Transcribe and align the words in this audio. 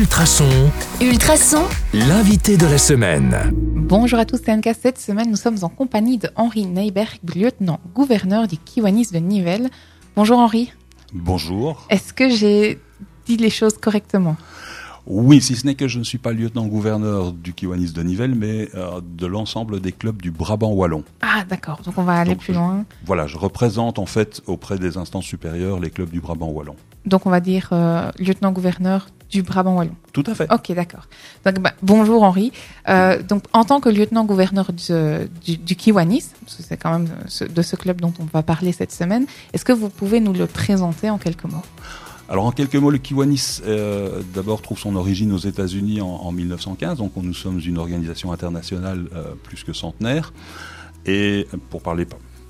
Ultrason, 0.00 0.44
Ultrason, 1.00 1.62
l'invité 1.94 2.58
de 2.58 2.66
la 2.66 2.76
semaine. 2.76 3.34
Bonjour 3.54 4.18
à 4.18 4.26
tous, 4.26 4.38
c'est 4.44 4.52
Anka. 4.52 4.74
Cette 4.74 4.98
semaine, 4.98 5.30
nous 5.30 5.36
sommes 5.38 5.56
en 5.62 5.70
compagnie 5.70 6.18
de 6.18 6.28
Henri 6.36 6.66
Neyberg, 6.66 7.18
lieutenant-gouverneur 7.34 8.46
du 8.46 8.58
Kiwanis 8.58 9.06
de 9.10 9.16
Nivelles. 9.20 9.70
Bonjour 10.14 10.38
Henri. 10.38 10.70
Bonjour. 11.14 11.86
Est-ce 11.88 12.12
que 12.12 12.28
j'ai 12.28 12.78
dit 13.24 13.38
les 13.38 13.48
choses 13.48 13.78
correctement? 13.78 14.36
Oui, 15.06 15.40
si 15.40 15.56
ce 15.56 15.64
n'est 15.64 15.76
que 15.76 15.88
je 15.88 15.98
ne 15.98 16.04
suis 16.04 16.18
pas 16.18 16.32
lieutenant-gouverneur 16.32 17.32
du 17.32 17.54
Kiwanis 17.54 17.92
de 17.92 18.02
Nivelles, 18.02 18.34
mais 18.34 18.68
euh, 18.74 19.00
de 19.02 19.24
l'ensemble 19.26 19.80
des 19.80 19.92
clubs 19.92 20.20
du 20.20 20.30
Brabant 20.30 20.72
Wallon. 20.72 21.04
Ah 21.22 21.44
d'accord, 21.48 21.80
donc 21.82 21.94
on 21.96 22.02
va 22.02 22.16
aller 22.18 22.32
Donc, 22.32 22.40
plus 22.40 22.52
je- 22.52 22.58
loin. 22.58 22.84
Voilà, 23.06 23.26
je 23.26 23.38
représente 23.38 23.98
en 23.98 24.04
fait 24.06 24.42
auprès 24.46 24.78
des 24.78 24.98
instances 24.98 25.24
supérieures 25.24 25.80
les 25.80 25.88
clubs 25.88 26.10
du 26.10 26.20
Brabant 26.20 26.48
Wallon. 26.50 26.76
Donc 27.06 27.24
on 27.24 27.30
va 27.30 27.40
dire 27.40 27.68
euh, 27.72 28.10
lieutenant-gouverneur 28.18 29.06
du 29.30 29.42
Brabant 29.42 29.76
Wallon. 29.76 29.94
Tout 30.12 30.24
à 30.26 30.34
fait. 30.34 30.50
Ok, 30.52 30.72
d'accord. 30.72 31.06
Donc 31.44 31.58
bah, 31.60 31.72
bonjour 31.82 32.22
Henri. 32.22 32.52
Euh, 32.88 33.22
donc 33.22 33.42
en 33.52 33.64
tant 33.64 33.80
que 33.80 33.88
lieutenant-gouverneur 33.88 34.72
du, 34.72 34.92
du, 35.44 35.56
du 35.56 35.76
Kiwanis, 35.76 36.24
parce 36.44 36.56
que 36.56 36.62
c'est 36.62 36.76
quand 36.76 36.92
même 36.98 37.08
ce- 37.26 37.44
de 37.44 37.62
ce 37.62 37.76
club 37.76 38.00
dont 38.00 38.12
on 38.20 38.24
va 38.24 38.42
parler 38.42 38.72
cette 38.72 38.92
semaine, 38.92 39.26
est-ce 39.52 39.64
que 39.64 39.72
vous 39.72 39.88
pouvez 39.88 40.20
nous 40.20 40.32
le 40.32 40.46
présenter 40.46 41.10
en 41.10 41.18
quelques 41.18 41.44
mots? 41.44 41.62
Alors 42.28 42.44
en 42.46 42.50
quelques 42.52 42.74
mots, 42.76 42.90
le 42.90 42.98
Kiwanis 42.98 43.60
euh, 43.66 44.20
d'abord 44.34 44.60
trouve 44.62 44.78
son 44.78 44.96
origine 44.96 45.32
aux 45.32 45.38
États-Unis 45.38 46.00
en, 46.00 46.08
en 46.08 46.32
1915, 46.32 46.98
donc 46.98 47.12
nous 47.16 47.34
sommes 47.34 47.60
une 47.64 47.78
organisation 47.78 48.32
internationale 48.32 49.06
euh, 49.14 49.34
plus 49.44 49.62
que 49.62 49.72
centenaire. 49.72 50.32
Et 51.04 51.46
pour 51.70 51.82
parler 51.82 52.04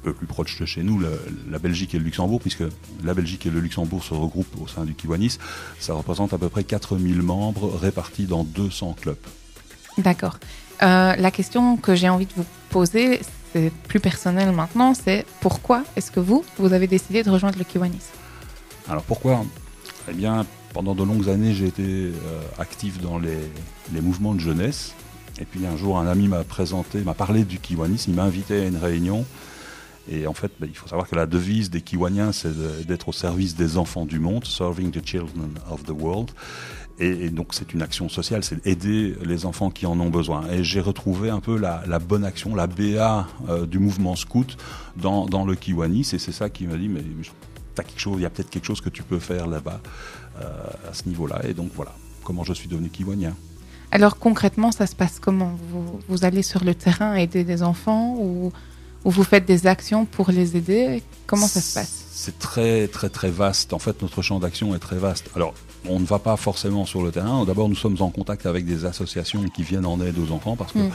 peu 0.07 0.13
plus 0.13 0.29
proche 0.29 0.61
de 0.61 0.67
chez 0.67 0.85
nous, 0.85 1.03
la 1.51 1.59
Belgique 1.59 1.97
et 1.97 1.99
le 1.99 2.05
Luxembourg, 2.05 2.41
puisque 2.41 2.63
la 3.03 3.13
Belgique 3.13 3.45
et 3.47 3.51
le 3.51 3.59
Luxembourg 3.59 4.05
se 4.05 4.15
regroupent 4.15 4.63
au 4.63 4.69
sein 4.69 4.85
du 4.85 4.95
Kiwanis, 4.95 5.39
ça 5.81 5.95
représente 5.95 6.33
à 6.33 6.39
peu 6.39 6.49
près 6.49 6.63
4000 6.63 7.23
membres 7.23 7.77
répartis 7.77 8.27
dans 8.27 8.45
200 8.45 8.95
clubs. 9.01 9.17
D'accord. 9.99 10.39
Euh, 10.85 11.17
la 11.17 11.31
question 11.33 11.77
que 11.77 11.97
j'ai 11.97 12.09
envie 12.09 12.27
de 12.27 12.33
vous 12.37 12.47
poser, 12.71 13.21
c'est 13.53 13.73
plus 13.89 13.99
personnel 13.99 14.53
maintenant, 14.53 14.95
c'est 14.95 15.27
pourquoi 15.41 15.83
est-ce 15.97 16.13
que 16.13 16.21
vous, 16.21 16.45
vous 16.57 16.73
avez 16.73 16.87
décidé 16.87 17.25
de 17.25 17.31
rejoindre 17.31 17.59
le 17.59 17.65
Kiwanis? 17.65 18.07
Alors 18.89 19.03
pourquoi? 19.03 19.45
Eh 20.09 20.13
bien, 20.13 20.47
pendant 20.73 20.95
de 20.95 21.03
longues 21.03 21.29
années, 21.29 21.53
j'ai 21.53 21.67
été 21.67 21.83
euh, 21.83 22.13
actif 22.61 23.01
dans 23.01 23.19
les, 23.19 23.41
les 23.93 24.01
mouvements 24.01 24.35
de 24.35 24.41
jeunesse. 24.41 24.95
Et 25.41 25.45
puis 25.45 25.67
un 25.67 25.77
jour, 25.77 25.99
un 25.99 26.07
ami 26.07 26.29
m'a 26.29 26.45
présenté, 26.45 27.01
m'a 27.01 27.15
parlé 27.15 27.43
du 27.43 27.59
Kiwanis, 27.59 28.05
il 28.07 28.15
m'a 28.15 28.23
invité 28.23 28.63
à 28.63 28.67
une 28.67 28.77
réunion. 28.77 29.25
Et 30.11 30.27
en 30.27 30.35
fait, 30.35 30.53
ben, 30.61 30.69
il 30.71 30.77
faut 30.77 30.89
savoir 30.89 31.09
que 31.09 31.17
la 31.17 31.27
devise 31.27 31.71
des 31.71 31.81
Kiwaniens, 31.81 32.33
c'est 32.33 32.87
d'être 32.87 33.09
au 33.09 33.13
service 33.13 33.57
des 33.57 33.77
enfants 33.77 34.07
du 34.07 34.19
monde, 34.19 34.45
serving 34.45 34.91
the 34.91 35.05
children 35.05 35.51
of 35.71 35.85
the 35.85 35.91
world. 35.91 36.31
Et, 36.99 37.29
donc 37.29 37.49
c'est 37.53 37.75
une 37.75 37.83
action 37.83 38.09
sociale, 38.09 38.43
c'est 38.43 38.67
aider 38.67 39.15
les 39.23 39.45
enfants 39.45 39.71
qui 39.71 39.85
en 39.85 39.99
ont 40.01 40.09
besoin. 40.09 40.49
Et 40.51 40.65
j'ai 40.65 40.81
retrouvé 40.81 41.29
un 41.29 41.41
peu 41.41 41.59
la, 41.59 41.99
bonne 41.99 42.25
action, 42.25 42.55
la 42.55 42.67
BA 42.67 43.27
euh, 43.49 43.67
du 43.67 43.79
mouvement 43.79 44.17
scout 44.17 44.57
dans, 44.97 45.27
dans 45.27 45.45
le 45.45 45.55
Kiwanis. 45.55 46.11
Et 46.13 46.19
c'est 46.19 46.33
ça 46.33 46.49
qui 46.49 46.67
m'a 46.67 46.77
dit, 46.77 46.89
mais 46.89 47.03
t'as 47.75 47.83
quelque 47.83 48.01
chose, 48.01 48.19
il 48.19 48.23
y 48.23 48.27
a 48.27 48.31
peut-être 48.31 48.51
quelque 48.51 48.65
chose 48.65 48.81
que 48.81 48.89
tu 48.89 49.03
peux 49.03 49.19
faire 49.19 49.47
là-bas 49.47 49.81
euh, 50.41 50.91
à 50.91 50.95
ce 50.95 51.07
niveau-là. 51.09 51.43
Et 51.47 51.53
donc 51.53 51.71
voilà, 51.75 51.93
comment 52.25 52.45
je 52.45 52.55
suis 52.55 52.69
devenu 52.69 52.89
Kiwanien. 52.89 53.35
Alors 53.91 54.19
concrètement, 54.19 54.73
ça 54.73 54.87
se 54.87 54.97
passe 54.97 55.21
comment? 55.21 55.55
Vous, 55.71 56.01
vous 56.09 56.25
allez 56.25 56.43
sur 56.43 56.65
le 56.65 56.75
terrain 56.75 57.15
aider 57.15 57.45
des 57.45 57.63
enfants 57.63 58.17
ou, 58.19 58.53
ou 59.07 59.11
vous 59.11 59.23
faites 59.25 59.47
des 59.47 59.67
actions 59.69 60.05
pour 60.05 60.31
les 60.31 60.57
aider? 60.57 61.03
Comment 61.27 61.47
ça 61.47 61.61
se 61.61 61.75
passe? 61.75 62.05
C'est 62.13 62.39
très 62.41 62.89
très 62.89 63.09
très 63.09 63.31
vaste. 63.31 63.73
En 63.73 63.79
fait, 63.79 64.03
notre 64.03 64.21
champ 64.21 64.41
d'action 64.41 64.75
est 64.75 64.81
très 64.81 64.97
vaste. 64.97 65.31
Alors, 65.37 65.55
on 65.89 66.01
ne 66.01 66.05
va 66.05 66.19
pas 66.19 66.37
forcément 66.37 66.85
sur 66.87 67.03
le 67.03 67.13
terrain. 67.13 67.45
D'abord, 67.45 67.69
nous 67.69 67.77
sommes 67.77 67.97
en 68.01 68.11
contact 68.11 68.47
avec 68.47 68.67
des 68.67 68.85
associations 68.85 69.45
qui 69.55 69.63
viennent 69.63 69.87
en 69.87 70.01
aide 70.01 70.19
aux 70.19 70.33
enfants 70.33 70.57
parce 70.57 70.73
que 70.73 70.81
Mm. 70.81 70.91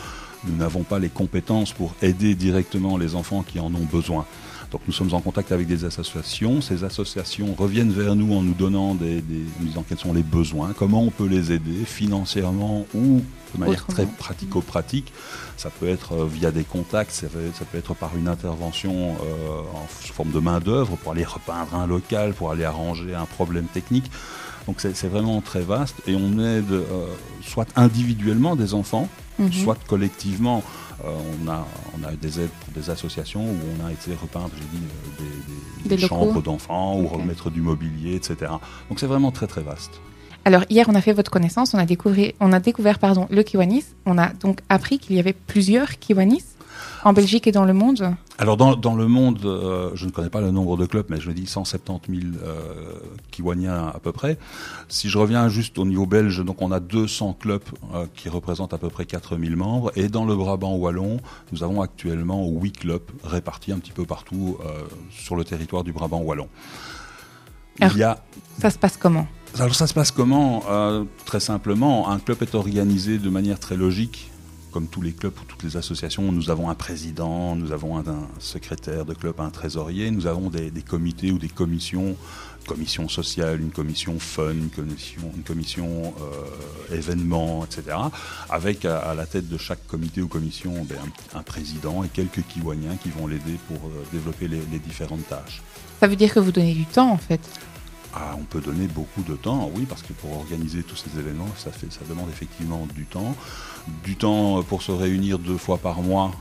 nous 0.48 0.58
n'avons 0.58 0.84
pas 0.84 1.00
les 1.00 1.08
compétences 1.09 1.72
pour 1.72 1.95
aider 2.02 2.36
directement 2.36 2.98
les 2.98 3.16
enfants 3.16 3.44
qui 3.44 3.59
en 3.62 3.74
ont 3.74 3.88
besoin. 3.91 4.25
Donc 4.72 4.82
nous 4.88 4.94
sommes 4.94 5.14
en 5.14 5.20
contact 5.20 5.52
avec 5.52 5.68
des 5.68 5.84
associations. 5.84 6.62
Ces 6.62 6.84
associations 6.86 7.54
reviennent 7.58 7.92
vers 7.92 8.16
nous 8.16 8.34
en 8.34 8.42
nous 8.42 8.54
donnant 8.54 8.96
des, 8.96 9.22
des 9.22 9.42
en 9.42 9.59
nous 9.62 9.68
disant 9.68 9.86
quels 9.88 10.00
sont 10.00 10.14
les 10.14 10.24
besoins, 10.24 10.74
comment 10.78 11.04
on 11.04 11.09
peut 11.12 11.28
les 11.28 11.52
aider 11.52 11.84
financièrement 11.86 12.86
ou 12.96 13.22
de 13.54 13.60
manière 13.60 13.81
Autrement. 13.90 13.94
très 13.94 14.06
pratico-pratique. 14.06 15.12
Ça 15.58 15.70
peut 15.70 15.90
être 15.90 16.14
euh, 16.14 16.26
via 16.26 16.52
des 16.52 16.64
contacts, 16.64 17.12
ça 17.12 17.28
peut, 17.28 17.40
ça 17.54 17.66
peut 17.66 17.78
être 17.78 17.94
par 17.96 18.16
une 18.18 18.30
intervention 18.30 18.94
euh, 19.26 19.60
en 19.76 19.88
sous 20.02 20.14
forme 20.14 20.31
de 20.31 20.40
main-d'œuvre 20.40 20.96
pour 20.96 21.12
aller 21.12 21.26
repeindre 21.26 21.76
un 21.76 21.86
local, 21.86 22.34
pour 22.34 22.52
aller 22.52 22.64
arranger 22.64 23.14
un 23.14 23.26
problème 23.26 23.66
technique. 23.66 24.10
Donc 24.68 24.76
c'est 24.80 24.96
c'est 24.96 25.08
vraiment 25.10 25.42
très 25.42 25.62
vaste 25.62 25.98
et 26.08 26.16
on 26.16 26.40
aide 26.40 26.72
euh, 26.72 27.08
soit 27.44 27.68
individuellement 27.76 28.56
des 28.56 28.74
enfants, 28.74 29.10
Mhm. 29.40 29.52
soit 29.54 29.78
collectivement. 29.88 30.62
Euh, 31.06 31.09
on, 31.44 31.47
a, 31.50 31.66
on 32.00 32.03
a 32.07 32.12
des 32.12 32.39
aides 32.41 32.50
pour 32.63 32.73
des 32.73 32.89
associations 32.89 33.44
où 33.44 33.56
on 33.81 33.85
a 33.88 33.91
été 33.91 34.12
repeindre, 34.13 34.51
j'ai 34.56 34.78
dit, 34.78 34.84
euh, 34.85 35.23
des, 35.23 35.89
des- 35.89 35.95
Des 35.95 35.95
chambres 36.07 36.41
d'enfants 36.44 37.00
ou 37.00 37.07
remettre 37.07 37.50
du 37.50 37.62
mobilier, 37.62 38.16
etc. 38.16 38.51
Donc 38.89 39.00
c'est 39.00 39.07
vraiment 39.07 39.31
très 39.31 39.47
très 39.47 39.62
vaste. 39.62 40.00
Alors 40.45 40.63
hier, 40.69 40.88
on 40.89 40.95
a 40.95 41.01
fait 41.01 41.13
votre 41.13 41.31
connaissance, 41.31 41.73
on 41.73 41.78
a 41.79 41.85
découvert, 41.85 42.31
on 42.39 42.51
a 42.53 42.59
découvert 42.59 43.00
pardon, 43.00 43.28
le 43.31 43.41
Kiwanis. 43.44 43.85
On 44.06 44.17
a 44.17 44.29
donc 44.29 44.59
appris 44.69 45.00
qu'il 45.00 45.16
y 45.16 45.19
avait 45.19 45.34
plusieurs 45.34 45.97
Kiwanis 46.00 46.44
en 47.03 47.13
Belgique 47.13 47.47
et 47.47 47.51
dans 47.51 47.66
le 47.66 47.73
monde. 47.73 48.16
Alors 48.41 48.57
dans, 48.57 48.75
dans 48.75 48.96
le 48.96 49.07
monde, 49.07 49.46
euh, 49.46 49.91
je 49.94 50.07
ne 50.07 50.09
connais 50.12 50.31
pas 50.31 50.41
le 50.41 50.50
nombre 50.50 50.75
de 50.75 50.88
clubs, 50.88 51.06
mais 51.09 51.22
je 51.22 51.29
dis 51.29 51.46
170 51.46 52.22
000 52.22 52.34
euh, 52.44 52.94
Kiwaniens 53.29 53.91
à 53.94 54.00
peu 54.00 54.12
près. 54.12 54.40
Si 54.90 55.09
je 55.09 55.19
reviens 55.19 55.47
juste 55.47 55.78
au 55.78 55.85
niveau 55.85 56.07
belge, 56.07 56.44
donc 56.44 56.59
on 56.63 56.72
a 56.72 56.80
200 56.80 57.38
clubs 57.40 57.62
euh, 57.94 58.07
qui 58.16 58.30
représentent 58.30 58.74
à 58.74 58.80
peu 58.80 58.90
près 58.90 59.06
4 59.06 59.38
000 59.38 59.56
membres. 59.56 59.91
Et 59.96 60.07
dans 60.09 60.25
le 60.25 60.35
Brabant 60.35 60.74
wallon, 60.75 61.19
nous 61.51 61.62
avons 61.62 61.84
actuellement 61.84 62.47
8 62.50 62.72
clubs 62.80 63.03
répartis 63.24 63.74
un 63.74 63.78
petit 63.78 63.91
peu 63.91 64.06
partout 64.06 64.57
euh, 64.66 64.72
sur 65.12 65.35
le 65.35 65.44
territoire 65.44 65.84
du 65.84 65.91
Brabant 65.94 66.22
wallon. 66.22 66.47
Alors- 67.80 67.94
Il 67.96 68.00
y 68.00 68.03
a 68.03 68.24
Ça 68.59 68.72
se 68.72 68.80
passe 68.80 68.97
comment? 68.97 69.28
Alors 69.59 69.75
ça 69.75 69.85
se 69.85 69.94
passe 69.94 70.09
comment? 70.09 70.63
Très 71.25 71.41
simplement, 71.41 72.09
un 72.09 72.18
club 72.18 72.41
est 72.41 72.56
organisé 72.56 73.19
de 73.19 73.30
manière 73.30 73.59
très 73.59 73.75
logique. 73.78 74.31
Comme 74.72 74.88
tous 74.88 75.02
les 75.02 75.12
clubs 75.12 75.34
ou 75.40 75.44
toutes 75.46 75.64
les 75.64 75.76
associations, 75.76 76.32
nous 76.32 76.50
avons 76.50 76.70
un 76.70 76.76
président, 76.76 77.56
nous 77.56 77.72
avons 77.72 77.98
un, 77.98 78.04
secrétaire 78.40 79.06
de 79.06 79.14
club, 79.14 79.40
un 79.40 79.50
trésorier, 79.50 80.12
nous 80.12 80.28
avons 80.28 80.50
des, 80.50 80.72
comités 80.82 81.32
ou 81.32 81.38
des 81.38 81.50
commissions, 81.50 82.16
une 82.62 82.68
commission 82.68 83.10
sociale, 83.10 83.60
une 83.60 83.72
commission 83.72 84.18
fun, 84.20 84.52
une 84.52 84.70
commission, 84.70 85.31
une 85.36 85.44
commission 85.44 86.14
euh, 86.22 86.96
événements, 86.96 87.66
etc. 87.66 87.98
Avec 88.50 88.86
à, 88.86 89.14
la 89.14 89.26
tête 89.26 89.50
de 89.50 89.58
chaque 89.58 89.86
comité 89.88 90.22
ou 90.22 90.28
commission 90.28 90.74
ben, 90.86 90.98
un, 91.34 91.44
président 91.44 92.04
et 92.04 92.08
quelques 92.08 92.44
kiwaniens 92.48 92.96
qui 92.96 93.10
vont 93.10 93.28
l'aider 93.28 93.58
pour 93.68 93.78
euh, 93.78 94.04
développer 94.14 94.48
les 94.48 94.80
différentes 94.80 95.28
tâches. 95.28 95.62
Ça 96.00 96.08
veut 96.08 96.16
dire 96.16 96.34
que 96.34 96.40
vous 96.40 96.52
donnez 96.52 96.74
du 96.74 96.86
temps 96.86 97.12
en 97.12 97.18
fait. 97.18 97.42
Ah, 98.14 98.36
on 98.38 98.44
peut 98.44 98.60
donner 98.60 98.88
beaucoup 98.88 99.22
de 99.24 99.36
temps, 99.36 99.72
oui, 99.74 99.86
parce 99.88 100.02
que 100.02 100.12
pour 100.12 100.38
organiser 100.38 100.84
tous 100.84 100.98
ces 100.98 101.18
événements, 101.18 101.48
ça, 101.56 101.72
demande 102.10 102.30
effectivement 102.30 102.86
du 102.94 103.06
temps. 103.06 103.36
Du 104.04 104.18
temps 104.18 104.62
pour 104.64 104.82
se 104.82 104.92
réunir 104.92 105.40
deux 105.40 105.58
fois 105.58 105.78
par 105.78 106.02
mois, 106.02 106.32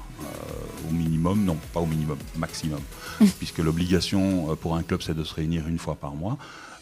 au 0.89 0.93
minimum, 0.93 1.45
non, 1.45 1.57
pas 1.73 1.81
au 1.81 1.87
minimum, 1.87 2.19
maximum, 2.37 2.81
puisque 3.39 3.59
l'obligation 3.59 4.51
euh, 4.51 4.55
pour 4.55 4.77
un 4.77 4.83
club, 4.83 5.03
c'est 5.03 5.15
de 5.17 5.25
se 5.25 5.35
réunir 5.35 5.69
une 5.69 5.79
fois 5.79 5.95
par 5.97 6.15
mois. 6.15 6.39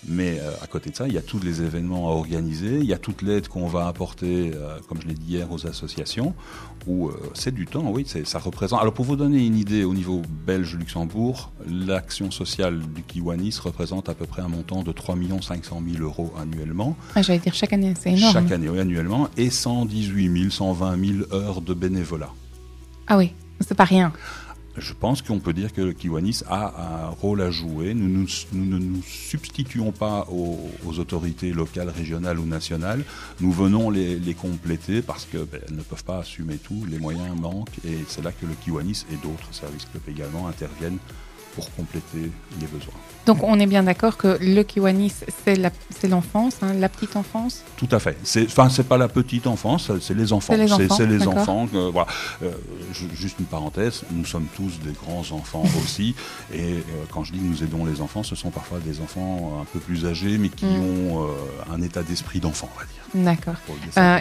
Mais 0.06 0.38
euh, 0.40 0.52
à 0.62 0.68
côté 0.68 0.90
de 0.90 0.94
ça, 0.96 1.08
il 1.08 1.14
y 1.14 1.18
a 1.18 1.22
tous 1.22 1.40
les 1.40 1.60
événements 1.60 2.06
à 2.08 2.12
organiser, 2.12 2.78
il 2.78 2.84
y 2.84 2.92
a 2.92 2.98
toute 2.98 3.20
l'aide 3.20 3.48
qu'on 3.48 3.66
va 3.66 3.88
apporter, 3.88 4.52
euh, 4.54 4.78
comme 4.88 5.02
je 5.02 5.08
l'ai 5.08 5.14
dit 5.14 5.32
hier, 5.32 5.50
aux 5.50 5.66
associations, 5.66 6.34
où 6.86 7.08
euh, 7.08 7.14
c'est 7.34 7.52
du 7.52 7.66
temps, 7.66 7.90
oui, 7.90 8.06
ça 8.24 8.38
représente. 8.38 8.80
Alors 8.80 8.94
pour 8.94 9.04
vous 9.04 9.16
donner 9.16 9.44
une 9.44 9.56
idée, 9.56 9.82
au 9.82 9.94
niveau 9.94 10.22
belge-Luxembourg, 10.46 11.50
l'action 11.68 12.30
sociale 12.30 12.80
du 12.94 13.02
Kiwanis 13.02 13.56
représente 13.60 14.08
à 14.08 14.14
peu 14.14 14.24
près 14.26 14.40
un 14.40 14.46
montant 14.48 14.84
de 14.84 14.92
3 14.92 15.16
500 15.42 15.82
000 15.92 16.04
euros 16.04 16.32
annuellement, 16.40 16.96
Ah, 17.16 17.22
J'allais 17.22 17.40
dire 17.40 17.54
chaque 17.54 17.72
année, 17.72 17.94
c'est 18.00 18.12
énorme. 18.12 18.32
chaque 18.32 18.52
année, 18.52 18.68
oui, 18.68 18.78
annuellement, 18.78 19.28
et 19.36 19.50
118 19.50 20.38
000, 20.42 20.50
120 20.50 21.04
000 21.28 21.34
heures 21.34 21.60
de 21.60 21.74
bénévolat. 21.74 22.30
Ah 23.08 23.16
oui, 23.16 23.32
c'est 23.60 23.74
pas 23.74 23.84
rien. 23.84 24.12
Je 24.76 24.92
pense 24.92 25.22
qu'on 25.22 25.40
peut 25.40 25.52
dire 25.52 25.72
que 25.72 25.80
le 25.80 25.92
Kiwanis 25.92 26.42
a 26.48 27.06
un 27.06 27.08
rôle 27.08 27.42
à 27.42 27.50
jouer. 27.50 27.94
Nous, 27.94 28.26
ne 28.52 28.78
nous 28.78 29.02
substituons 29.02 29.90
pas 29.90 30.28
aux, 30.30 30.98
autorités 30.98 31.52
locales, 31.52 31.88
régionales 31.88 32.38
ou 32.38 32.46
nationales. 32.46 33.02
Nous 33.40 33.50
venons 33.50 33.90
les, 33.90 34.34
compléter 34.34 35.02
parce 35.02 35.24
qu'elles 35.24 35.74
ne 35.74 35.82
peuvent 35.82 36.04
pas 36.04 36.18
assumer 36.18 36.58
tout. 36.58 36.84
Les 36.88 36.98
moyens 36.98 37.36
manquent 37.36 37.78
et 37.84 38.04
c'est 38.06 38.22
là 38.22 38.30
que 38.30 38.46
le 38.46 38.54
Kiwanis 38.54 39.04
et 39.10 39.16
d'autres 39.16 39.52
services 39.52 39.86
clubs 39.86 40.08
également 40.08 40.46
interviennent 40.46 40.98
pour 41.58 41.74
compléter 41.74 42.30
les 42.60 42.66
besoins. 42.68 42.94
Donc 43.26 43.42
on 43.42 43.58
est 43.58 43.66
bien 43.66 43.82
d'accord 43.82 44.16
que 44.16 44.38
le 44.40 44.62
Kiwanis, 44.62 45.12
c'est 45.44 46.08
l'enfance, 46.08 46.54
hein, 46.62 46.72
la 46.78 46.88
petite 46.88 47.16
enfance? 47.16 47.62
Tout 47.76 47.88
à 47.90 47.98
fait. 47.98 48.16
Enfin, 48.46 48.68
c'est 48.70 48.86
pas 48.88 48.96
la 48.96 49.08
petite 49.08 49.46
enfance, 49.48 49.90
c'est 50.00 50.14
les 50.14 50.32
enfants. 50.32 50.54
C'est 50.54 50.64
les 50.64 50.72
enfants, 50.72 50.96
c'est 50.96 51.06
les 51.06 51.26
enfants. 51.26 51.66
voilà. 51.92 52.06
Euh, 52.42 52.52
ju- 52.94 53.08
juste 53.14 53.38
une 53.40 53.46
parenthèse, 53.46 54.02
nous 54.12 54.24
sommes 54.24 54.46
tous 54.56 54.78
des 54.84 54.92
grands 54.92 55.24
enfants 55.32 55.64
aussi. 55.82 56.14
Et 56.54 56.60
euh, 56.74 56.82
quand 57.12 57.24
je 57.24 57.32
dis 57.32 57.40
nous 57.40 57.62
aidons 57.64 57.84
les 57.84 58.00
enfants, 58.00 58.22
ce 58.22 58.36
sont 58.36 58.50
parfois 58.50 58.78
des 58.78 59.00
enfants 59.00 59.58
un 59.60 59.64
peu 59.72 59.80
plus 59.80 60.06
âgés, 60.06 60.38
mais 60.38 60.48
qui 60.48 60.64
Mm. 60.66 60.80
ont 60.80 61.24
euh, 61.24 61.28
un 61.74 61.82
état 61.82 62.02
d'esprit 62.02 62.40
d'enfant, 62.40 62.68
on 62.74 62.78
va 62.78 62.84
dire. 62.86 63.24
D'accord. 63.24 63.54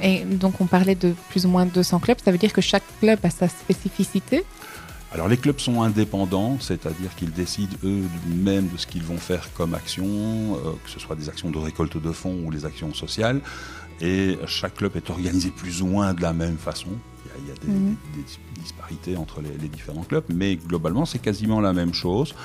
et 0.01 0.23
donc 0.25 0.59
on 0.61 0.65
parlait 0.65 0.95
de 0.95 1.13
plus 1.29 1.45
ou 1.45 1.49
moins 1.49 1.65
200 1.65 1.99
clubs, 1.99 2.17
ça 2.23 2.31
veut 2.31 2.37
dire 2.37 2.53
que 2.53 2.61
chaque 2.61 2.83
club 3.01 3.19
a 3.23 3.29
sa 3.29 3.47
spécificité? 3.49 4.43
Alors 5.13 5.27
les 5.29 5.37
clubs 5.37 5.59
sont 5.59 5.81
indépendants, 5.81 6.57
c'est-à-dire 6.59 7.15
qu'ils 7.15 7.31
décident 7.31 7.75
eux-mêmes 7.83 8.67
de 8.67 8.77
ce 8.77 8.85
qu'ils 8.85 9.03
vont 9.03 9.17
faire 9.17 9.47
comme 9.53 9.73
action, 9.73 10.05
euh, 10.05 10.71
que 10.83 10.89
ce 10.89 10.99
soit 10.99 11.15
des 11.15 11.29
actions 11.29 11.49
de 11.49 11.57
récolte 11.57 11.95
de 12.01 12.11
fonds 12.11 12.37
ou 12.45 12.51
les 12.51 12.65
actions 12.65 12.93
sociales. 12.93 13.39
Et 14.01 14.37
chaque 14.45 14.75
club 14.75 14.95
est 14.95 15.09
organisé 15.09 15.49
plus 15.49 15.81
ou 15.81 15.87
moins 15.87 16.13
de 16.13 16.21
la 16.21 16.33
même 16.33 16.57
façon. 16.57 16.89
Il 17.25 17.29
y 17.29 17.31
a, 17.31 17.35
il 17.41 17.47
y 17.47 17.51
a 17.51 17.55
des, 17.55 17.67
Mhm. 17.79 17.95
des- 18.15 18.21
des 18.21 18.61
disparités 18.61 19.15
entre 19.17 19.41
les, 19.41 19.57
les 19.59 19.69
différents 19.69 20.03
clubs, 20.03 20.23
mais 20.29 20.55
globalement 20.55 21.05
c'est 21.05 21.19
quasiment 21.19 21.61
la 21.61 21.73
même 21.73 21.93
chose. 21.93 22.35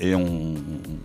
Et 0.00 0.14
on, 0.14 0.54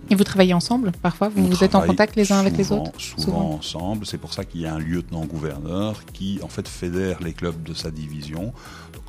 Et 0.10 0.16
vous 0.16 0.24
travaillez 0.24 0.54
ensemble 0.54 0.92
parfois? 1.02 1.30
Vous 1.30 1.64
êtes 1.64 1.74
en 1.76 1.82
contact 1.82 2.16
les 2.16 2.32
uns 2.32 2.40
avec 2.40 2.58
les 2.58 2.72
autres? 2.72 2.92
Souvent, 3.00 3.22
Souvent. 3.24 3.50
ensemble. 3.54 4.06
C'est 4.06 4.18
pour 4.20 4.34
ça 4.34 4.44
qu'il 4.46 4.62
y 4.62 4.66
a 4.66 4.74
un 4.76 4.80
lieutenant-gouverneur 4.80 6.04
qui, 6.14 6.40
en 6.44 6.48
fait, 6.48 6.68
fédère 6.68 7.22
les 7.24 7.34
clubs 7.34 7.62
de 7.64 7.74
sa 7.74 7.90
division. 7.90 8.54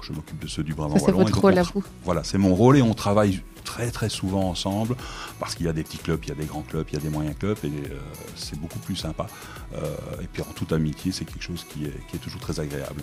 Je 0.07 0.13
m'occupe 0.13 0.39
de 0.43 0.47
ceux 0.49 0.63
du 0.63 0.75
Brabant 0.75 0.95
Ça 0.95 1.07
c'est 1.07 1.13
Wallon. 1.13 1.25
votre 1.25 1.41
rôle 1.41 1.55
on 1.55 1.57
à 1.57 1.63
tra- 1.63 1.73
vous. 1.75 1.85
Voilà, 2.05 2.25
c'est 2.25 2.39
mon 2.39 2.55
rôle 2.55 2.77
et 2.77 2.83
on 2.83 2.95
travaille 2.95 3.43
très 3.65 3.91
très 3.91 4.11
souvent 4.11 4.49
ensemble 4.51 4.95
parce 5.41 5.55
qu'il 5.55 5.65
y 5.67 5.69
a 5.69 5.73
des 5.73 5.83
petits 5.83 5.97
clubs, 5.99 6.21
il 6.25 6.29
y 6.29 6.33
a 6.33 6.35
des 6.35 6.45
grands 6.45 6.61
clubs, 6.63 6.87
il 6.91 6.95
y 6.95 6.99
a 6.99 7.01
des 7.01 7.09
moyens 7.09 7.37
clubs 7.39 7.57
et 7.65 7.69
euh, 7.69 7.99
c'est 8.37 8.59
beaucoup 8.61 8.79
plus 8.79 8.97
sympa. 8.97 9.27
Euh, 9.75 9.81
et 10.23 10.27
puis 10.33 10.43
en 10.43 10.53
toute 10.53 10.73
amitié, 10.73 11.11
c'est 11.13 11.25
quelque 11.25 11.43
chose 11.43 11.65
qui 11.73 11.87
est, 11.87 12.07
qui 12.09 12.17
est 12.17 12.19
toujours 12.21 12.41
très 12.41 12.61
agréable. 12.61 13.03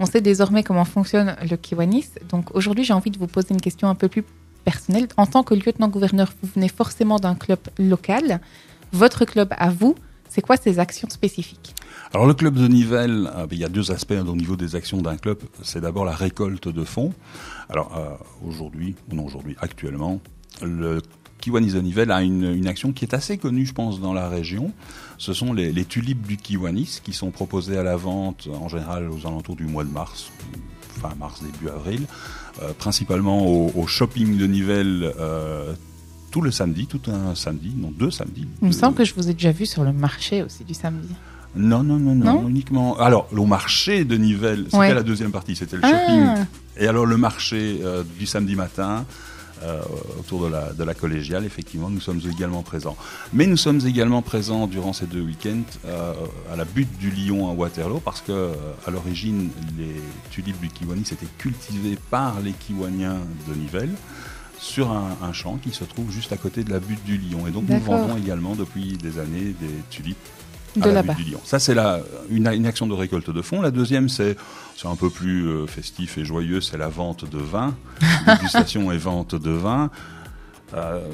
On 0.00 0.06
sait 0.06 0.20
désormais 0.20 0.62
comment 0.62 0.84
fonctionne 0.84 1.36
le 1.48 1.56
Kiwanis. 1.56 2.08
Donc 2.28 2.54
aujourd'hui, 2.54 2.84
j'ai 2.84 2.92
envie 2.92 3.10
de 3.10 3.18
vous 3.18 3.28
poser 3.28 3.48
une 3.54 3.60
question 3.60 3.88
un 3.88 3.94
peu 3.94 4.08
plus 4.08 4.24
personnelle. 4.64 5.08
En 5.16 5.26
tant 5.26 5.42
que 5.44 5.54
lieutenant-gouverneur, 5.54 6.32
vous 6.42 6.48
venez 6.54 6.68
forcément 6.68 7.18
d'un 7.18 7.34
club 7.34 7.60
local. 7.78 8.40
Votre 8.92 9.24
club 9.24 9.48
à 9.56 9.70
vous, 9.70 9.94
c'est 10.34 10.42
quoi 10.42 10.56
ses 10.56 10.80
actions 10.80 11.08
spécifiques? 11.08 11.76
Alors 12.12 12.26
le 12.26 12.34
club 12.34 12.54
de 12.54 12.66
Nivelles, 12.66 13.30
euh, 13.36 13.46
il 13.52 13.58
y 13.58 13.64
a 13.64 13.68
deux 13.68 13.92
aspects 13.92 14.12
hein, 14.18 14.26
au 14.26 14.34
niveau 14.34 14.56
des 14.56 14.74
actions 14.74 15.00
d'un 15.00 15.16
club. 15.16 15.38
C'est 15.62 15.80
d'abord 15.80 16.04
la 16.04 16.14
récolte 16.14 16.66
de 16.66 16.82
fonds. 16.82 17.12
Alors 17.68 17.96
euh, 17.96 18.16
aujourd'hui, 18.44 18.96
ou 19.10 19.14
non 19.14 19.26
aujourd'hui, 19.26 19.54
actuellement, 19.60 20.20
le 20.60 21.00
Kiwanis 21.38 21.72
de 21.72 21.80
Nivelles 21.80 22.10
a 22.10 22.22
une, 22.22 22.66
action 22.66 22.92
qui 22.92 23.04
est 23.04 23.14
assez 23.14 23.38
connue, 23.38 23.64
je 23.64 23.74
pense, 23.74 24.00
dans 24.00 24.12
la 24.12 24.28
région. 24.28 24.72
Ce 25.18 25.32
sont 25.32 25.52
les, 25.52 25.84
tulipes 25.84 26.26
du 26.26 26.36
Kiwanis 26.36 27.00
qui 27.04 27.12
sont 27.12 27.30
proposées 27.30 27.78
à 27.78 27.84
la 27.84 27.96
vente 27.96 28.48
en 28.52 28.68
général 28.68 29.08
aux 29.10 29.28
alentours 29.28 29.54
du 29.54 29.66
mois 29.66 29.84
de 29.84 29.90
mars, 29.90 30.32
fin 31.00 31.14
mars, 31.14 31.42
début 31.42 31.68
avril, 31.68 32.06
euh, 32.60 32.72
principalement 32.76 33.46
au, 33.46 33.86
shopping 33.86 34.36
de 34.36 34.46
Nivelles. 34.46 35.14
Tout 36.34 36.40
le 36.40 36.50
samedi, 36.50 36.88
tout 36.88 37.00
un 37.12 37.36
samedi, 37.36 37.72
non 37.76 37.92
deux 37.96 38.10
samedis. 38.10 38.48
Il 38.60 38.66
me 38.66 38.72
Deux- 38.72 38.76
semble 38.76 38.96
que 38.96 39.04
je 39.04 39.14
vous 39.14 39.30
ai 39.30 39.34
déjà 39.34 39.52
vu 39.52 39.66
sur 39.66 39.84
le 39.84 39.92
marché 39.92 40.42
aussi 40.42 40.64
du 40.64 40.74
samedi. 40.74 41.14
non, 41.54 41.84
non, 41.84 41.96
non, 42.00 42.16
non, 42.16 42.42
Non 42.42 42.48
uniquement. 42.48 42.98
Alors, 42.98 43.28
au 43.32 43.46
marché 43.46 44.04
de 44.04 44.16
Nivelles, 44.16 44.64
c'était 44.64 44.76
Ouais. 44.78 44.94
la 44.94 45.04
deuxième 45.04 45.30
partie, 45.30 45.54
c'était 45.54 45.76
le 45.76 45.82
shopping. 45.82 46.24
Ah, 46.26 46.44
Et 46.76 46.88
alors, 46.88 47.06
le 47.06 47.16
marché 47.16 47.78
euh, 47.84 48.02
du 48.18 48.26
samedi 48.26 48.56
matin, 48.56 49.04
euh, 49.62 49.80
autour 50.18 50.42
de 50.44 50.48
la, 50.50 50.72
de 50.72 50.82
la 50.82 50.92
collégiale, 50.94 51.44
effectivement, 51.44 51.88
nous 51.88 52.00
sommes 52.00 52.20
également 52.28 52.62
présents. 52.64 52.96
Mais 53.32 53.46
nous 53.46 53.56
sommes 53.56 53.80
également 53.86 54.20
présents 54.20 54.66
durant 54.66 54.92
ces 54.92 55.06
deux 55.06 55.20
week-ends 55.22 55.62
euh, 55.86 56.14
à 56.52 56.56
la 56.56 56.64
butte 56.64 56.98
du 56.98 57.10
Lion 57.12 57.48
à 57.48 57.52
Waterloo, 57.54 58.00
parce 58.04 58.20
que 58.22 58.50
à 58.84 58.90
l'origine, 58.90 59.50
les 59.78 59.94
tulipes 60.32 60.60
du 60.60 60.68
Kiwani 60.68 61.02
étaient 61.02 61.28
cultivées 61.38 61.96
par 62.10 62.40
les 62.40 62.50
Kiwaniens 62.50 63.18
de 63.48 63.54
Nivelles 63.54 63.94
sur 64.58 64.90
un, 64.90 65.16
un 65.22 65.32
champ 65.32 65.58
qui 65.62 65.70
se 65.70 65.84
trouve 65.84 66.10
juste 66.10 66.32
à 66.32 66.36
côté 66.36 66.64
de 66.64 66.70
la 66.70 66.80
butte 66.80 67.04
du 67.04 67.18
Lion. 67.18 67.46
Et 67.46 67.50
donc 67.50 67.68
nous 67.68 67.80
vendons 67.80 68.16
également 68.16 68.54
depuis 68.54 68.96
des 68.96 69.18
années 69.18 69.54
des 69.60 69.82
tulipes 69.90 70.16
à 70.80 70.86
de 70.86 70.90
la 70.90 71.02
butte 71.02 71.16
du 71.16 71.30
Lion. 71.30 71.40
Ça, 71.44 71.58
c'est 71.58 71.74
la, 71.74 72.00
une, 72.30 72.48
une 72.48 72.66
action 72.66 72.86
de 72.86 72.94
récolte 72.94 73.30
de 73.30 73.42
fonds. 73.42 73.60
La 73.60 73.70
deuxième, 73.70 74.08
c'est 74.08 74.36
c'est 74.76 74.88
un 74.88 74.96
peu 74.96 75.08
plus 75.10 75.46
euh, 75.46 75.66
festif 75.66 76.18
et 76.18 76.24
joyeux, 76.24 76.60
c'est 76.60 76.76
la 76.78 76.88
vente 76.88 77.30
de 77.30 77.38
vin, 77.38 77.76
dégustation 78.26 78.90
et 78.90 78.98
vente 78.98 79.34
de 79.34 79.50
vin. 79.50 79.90
Euh, 80.72 81.06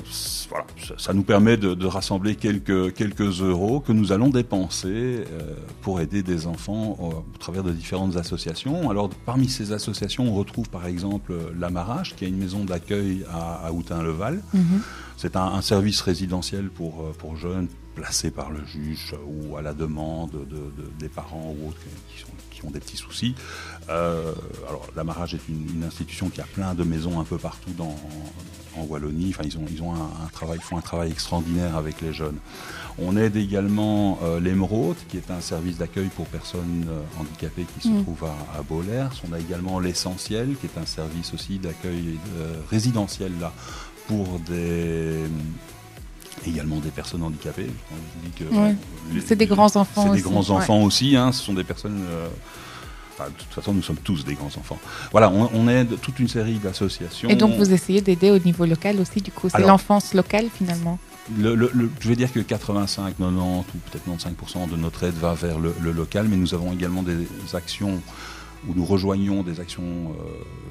voilà, 0.48 0.64
ça, 0.96 1.12
nous 1.12 1.24
permet 1.24 1.56
de, 1.56 1.74
de 1.74 1.86
rassembler 1.86 2.36
quelques, 2.36 2.94
quelques 2.94 3.42
euros 3.42 3.80
que 3.80 3.92
nous 3.92 4.12
allons 4.12 4.28
dépenser 4.30 4.88
euh, 4.88 5.54
pour 5.82 6.00
aider 6.00 6.22
des 6.22 6.46
enfants 6.46 6.96
au, 7.00 7.06
au 7.08 7.38
travers 7.38 7.62
de 7.64 7.72
différentes 7.72 8.16
associations. 8.16 8.88
Alors, 8.90 9.10
parmi 9.26 9.48
ces 9.48 9.72
associations, 9.72 10.28
on 10.28 10.34
retrouve 10.34 10.70
par 10.70 10.86
exemple 10.86 11.34
l'Amarage, 11.58 12.14
qui 12.16 12.24
a 12.24 12.28
une 12.28 12.38
maison 12.38 12.64
d'accueil 12.64 13.24
à, 13.30 13.66
à 13.66 13.72
Houtin-le-Val. 13.72 14.40
Mhm. 14.54 14.80
C'est 15.16 15.36
un, 15.36 15.42
un 15.44 15.60
service 15.62 16.00
résidentiel 16.00 16.70
pour, 16.70 17.02
euh, 17.02 17.12
pour 17.18 17.36
jeunes 17.36 17.68
placés 17.96 18.30
par 18.30 18.50
le 18.50 18.64
juge 18.64 19.12
euh, 19.14 19.50
ou 19.50 19.56
à 19.56 19.62
la 19.62 19.74
demande 19.74 20.30
de, 20.30 20.38
de- 20.38 20.90
des 20.98 21.08
parents 21.08 21.54
ou 21.60 21.68
autres 21.68 21.78
qui, 22.14 22.22
sont- 22.22 22.28
qui 22.50 22.64
ont 22.64 22.70
des 22.70 22.80
petits 22.80 22.96
soucis. 22.96 23.34
Euh, 23.90 24.32
alors, 24.68 24.86
l'Amarage 24.96 25.34
est 25.34 25.48
une, 25.48 25.68
une 25.76 25.84
institution 25.84 26.30
qui 26.30 26.40
a 26.40 26.44
plein 26.44 26.72
de 26.74 26.84
maisons 26.84 27.20
un 27.20 27.24
peu 27.24 27.36
partout 27.36 27.72
dans, 27.76 27.94
en 28.80 28.84
Wallonie. 28.84 29.30
Enfin, 29.30 29.42
ils 29.44 29.56
ont, 29.58 29.64
ils 29.70 29.82
ont 29.82 29.92
un, 29.94 30.10
un 30.24 30.28
travail, 30.32 30.58
font 30.60 30.76
un 30.76 30.80
travail 30.82 31.10
extraordinaire 31.10 31.76
avec 31.76 32.00
les 32.00 32.12
jeunes. 32.12 32.36
On 32.98 33.16
aide 33.16 33.36
également 33.36 34.18
euh, 34.22 34.40
l'Émeraude, 34.40 34.96
qui 35.08 35.16
est 35.16 35.30
un 35.30 35.40
service 35.40 35.78
d'accueil 35.78 36.08
pour 36.16 36.26
personnes 36.26 36.84
euh, 36.88 37.00
handicapées 37.20 37.64
qui 37.74 37.88
se 37.88 37.92
Mm. 37.92 38.02
trouve 38.02 38.24
à, 38.24 38.58
à 38.58 38.62
Bollers. 38.62 39.10
On 39.28 39.32
a 39.32 39.38
également 39.38 39.80
l'Essentiel, 39.80 40.54
qui 40.60 40.66
est 40.66 40.78
un 40.78 40.86
service 40.86 41.32
aussi 41.34 41.58
d'accueil 41.58 42.18
euh, 42.38 42.54
résidentiel 42.70 43.32
là 43.40 43.52
pour 44.08 44.38
des 44.40 45.20
également 46.46 46.78
des 46.78 46.90
personnes 46.90 47.22
handicapées. 47.22 47.70
C'est 49.26 49.36
des 49.36 49.46
grands 49.46 49.76
enfants 49.76 50.02
C'est 50.04 50.08
des 50.10 50.20
aussi, 50.20 50.22
grands 50.22 50.42
ouais. 50.42 50.50
enfants 50.50 50.82
aussi. 50.82 51.16
hein. 51.16 51.32
Ce 51.32 51.42
sont 51.42 51.54
des 51.54 51.64
personnes. 51.64 52.02
euh, 52.08 52.28
enfin, 53.20 53.30
de 53.30 53.34
toute 53.36 53.52
façon, 53.52 53.72
nous 53.74 53.82
sommes 53.82 53.96
tous 54.02 54.24
des 54.24 54.34
grands 54.34 54.46
enfants. 54.46 54.78
Voilà, 55.12 55.30
on, 55.30 55.50
on 55.54 55.68
aide 55.68 56.00
toute 56.00 56.18
une 56.18 56.28
série 56.28 56.54
d'associations. 56.58 57.28
Et 57.28 57.36
donc 57.36 57.54
vous 57.56 57.72
essayez 57.72 58.00
d'aider 58.00 58.30
au 58.30 58.38
niveau 58.38 58.64
local 58.64 58.98
aussi, 59.00 59.20
du 59.20 59.30
coup. 59.30 59.48
C'est 59.48 59.60
l'enfance 59.60 60.14
locale 60.14 60.46
finalement. 60.52 60.98
Le- 61.38 61.54
le- 61.54 61.70
le- 61.74 61.90
je 62.00 62.08
vais 62.08 62.16
dire 62.16 62.32
que 62.32 62.40
85, 62.40 63.16
90 63.18 63.64
ou 63.74 63.78
peut-être 63.90 64.06
95% 64.08 64.68
de 64.70 64.76
notre 64.76 65.04
aide 65.04 65.14
va 65.14 65.34
vers 65.34 65.58
le, 65.60 65.72
local, 65.92 66.26
mais 66.28 66.36
nous 66.36 66.54
avons 66.54 66.72
également 66.72 67.02
des 67.02 67.26
actions 67.54 68.00
où 68.68 68.74
nous 68.74 68.84
rejoignons 68.84 69.42
des 69.42 69.60
actions 69.60 69.82
euh, 69.82 70.22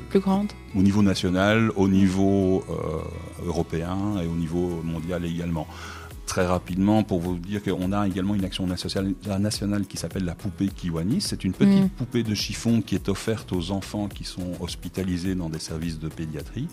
Plus 0.09 0.19
grande. 0.19 0.51
au 0.75 0.81
niveau 0.81 1.01
national, 1.01 1.71
au 1.75 1.87
niveau 1.87 2.63
euh, 2.69 3.47
européen 3.47 3.97
et 4.23 4.27
au 4.27 4.35
niveau 4.35 4.81
mondial 4.83 5.25
également. 5.25 5.65
Très 6.29 6.45
rapidement, 6.45 7.01
pour 7.01 7.19
vous 7.19 7.39
dire 7.39 7.63
qu'on 7.63 7.91
a 7.91 8.05
également 8.07 8.35
une 8.35 8.45
action 8.45 8.67
nationale, 8.67 9.87
qui 9.87 9.97
s'appelle 9.97 10.25
la 10.25 10.35
poupée 10.35 10.67
Kiwani. 10.67 11.21
C'est 11.21 11.43
une 11.43 11.53
petite 11.53 11.91
poupée 11.93 12.21
de 12.21 12.35
chiffon 12.35 12.83
qui 12.83 12.93
est 12.93 13.09
offerte 13.09 13.51
aux 13.51 13.71
enfants 13.71 14.07
qui 14.07 14.25
sont 14.25 14.51
hospitalisés 14.59 15.33
dans 15.33 15.49
des 15.49 15.57
services 15.57 15.97
de 15.97 16.07
pédiatrie. 16.07 16.67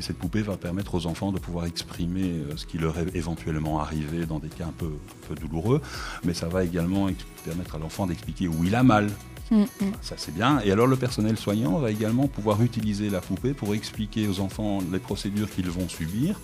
Et 0.00 0.02
cette 0.02 0.18
poupée 0.18 0.42
va 0.42 0.56
permettre 0.56 0.96
aux 0.96 1.06
enfants 1.06 1.30
de 1.30 1.38
pouvoir 1.38 1.66
exprimer 1.66 2.24
euh, 2.24 2.56
ce 2.56 2.66
qui 2.66 2.78
leur 2.78 2.98
est 2.98 3.14
éventuellement 3.14 3.78
arrivé 3.78 4.26
dans 4.26 4.40
des 4.40 4.48
cas 4.48 4.66
un 4.66 4.74
peu, 4.76 4.86
un 4.86 5.28
peu 5.28 5.36
douloureux. 5.36 5.80
Mais 6.24 6.34
ça 6.34 6.48
va 6.48 6.64
également 6.64 7.08
permettre 7.44 7.76
à 7.76 7.78
l'enfant 7.78 8.08
d'expliquer 8.08 8.48
où 8.48 8.64
il 8.64 8.74
a 8.74 8.82
mal, 8.82 9.08
Mm, 9.50 9.62
mm. 9.62 9.66
ça 10.02 10.14
c'est 10.18 10.34
bien. 10.34 10.60
Et 10.64 10.70
alors 10.72 10.86
le 10.86 10.96
personnel 10.96 11.36
soignant 11.38 11.78
va 11.78 11.90
également 11.90 12.26
pouvoir 12.26 12.62
utiliser 12.62 13.08
la 13.10 13.20
poupée 13.20 13.54
pour 13.54 13.74
expliquer 13.74 14.28
aux 14.28 14.40
enfants 14.40 14.78
les 14.92 14.98
procédures 14.98 15.50
qu'ils 15.50 15.70
vont 15.70 15.88
subir. 15.88 16.38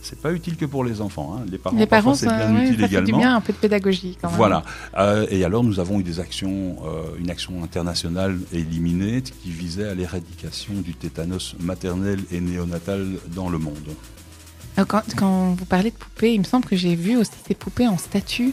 C'est 0.00 0.20
pas 0.20 0.32
utile 0.32 0.56
que 0.56 0.64
pour 0.64 0.84
les 0.84 1.00
enfants. 1.00 1.36
hein. 1.36 1.44
Les 1.50 1.58
parents, 1.58 1.76
Les 1.76 1.86
parents, 1.86 2.12
parfois, 2.12 2.14
c'est 2.14 2.26
bien 2.26 2.62
utile 2.62 2.80
ça 2.80 2.88
fait 2.88 2.88
du 2.88 3.02
également. 3.02 3.18
bien, 3.18 3.36
un 3.36 3.40
peu 3.40 3.52
de 3.52 3.58
pédagogie 3.58 4.16
quand 4.20 4.28
même. 4.28 4.36
Voilà. 4.36 4.62
Euh, 4.96 5.26
et 5.30 5.44
alors 5.44 5.64
nous 5.64 5.80
avons 5.80 5.98
eu 5.98 6.04
des 6.04 6.20
actions, 6.20 6.76
euh, 6.84 7.02
une 7.18 7.30
action 7.30 7.62
internationale 7.64 8.38
éliminée 8.52 9.22
qui 9.22 9.50
visait 9.50 9.88
à 9.88 9.94
l'éradication 9.94 10.74
du 10.74 10.94
tétanos 10.94 11.56
maternel 11.60 12.20
et 12.30 12.40
néonatal 12.40 13.06
dans 13.34 13.48
le 13.48 13.58
monde. 13.58 13.88
Euh, 14.78 14.84
Quand, 14.84 15.02
quand 15.16 15.54
vous 15.58 15.64
parlez 15.64 15.90
de 15.90 15.96
poupées, 15.96 16.32
il 16.34 16.38
me 16.40 16.44
semble 16.44 16.64
que 16.66 16.76
j'ai 16.76 16.94
vu 16.94 17.16
aussi 17.16 17.32
ces 17.46 17.54
poupées 17.54 17.88
en 17.88 17.98
statue. 17.98 18.52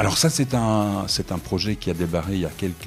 Alors 0.00 0.16
ça 0.16 0.30
c'est 0.30 0.54
un 0.54 1.04
c'est 1.08 1.30
un 1.30 1.36
projet 1.38 1.76
qui 1.76 1.90
a 1.90 1.94
débarré 1.94 2.32
il 2.34 2.40
y 2.40 2.46
a 2.46 2.50
quelques 2.56 2.86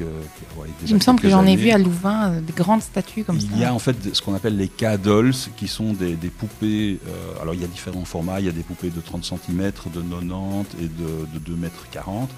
ouais, 0.57 0.67
déjà 0.81 0.89
Il 0.91 0.95
me 0.95 0.99
semble 0.99 1.19
que 1.21 1.29
j'en 1.29 1.45
ai 1.45 1.55
vu 1.55 1.69
à 1.69 1.77
Louvain 1.77 2.31
euh, 2.31 2.41
des 2.41 2.53
grandes 2.53 2.81
statues 2.81 3.23
comme 3.23 3.35
il 3.35 3.51
ça. 3.51 3.55
y 3.55 3.63
a 3.65 3.71
en 3.71 3.77
fait 3.77 4.15
ce 4.15 4.19
qu'on 4.23 4.33
appelle 4.33 4.57
les 4.57 4.67
K-dolls, 4.67 5.35
qui 5.55 5.67
sont 5.67 5.93
des, 5.93 6.15
des 6.15 6.29
poupées. 6.29 6.99
euh, 7.07 7.39
alors 7.41 7.53
il 7.53 7.61
y 7.61 7.63
a 7.63 7.67
différents 7.67 8.03
formats. 8.03 8.39
Il 8.39 8.47
y 8.47 8.49
a 8.49 8.51
des 8.51 8.63
poupées 8.63 8.89
de 8.89 8.99
30 8.99 9.23
cm, 9.25 9.71
de 9.93 10.01
90 10.01 10.65
et 10.81 10.87
de, 10.87 11.27
de 11.35 11.39
2 11.39 11.53
mètres 11.55 11.85
40, 11.91 12.31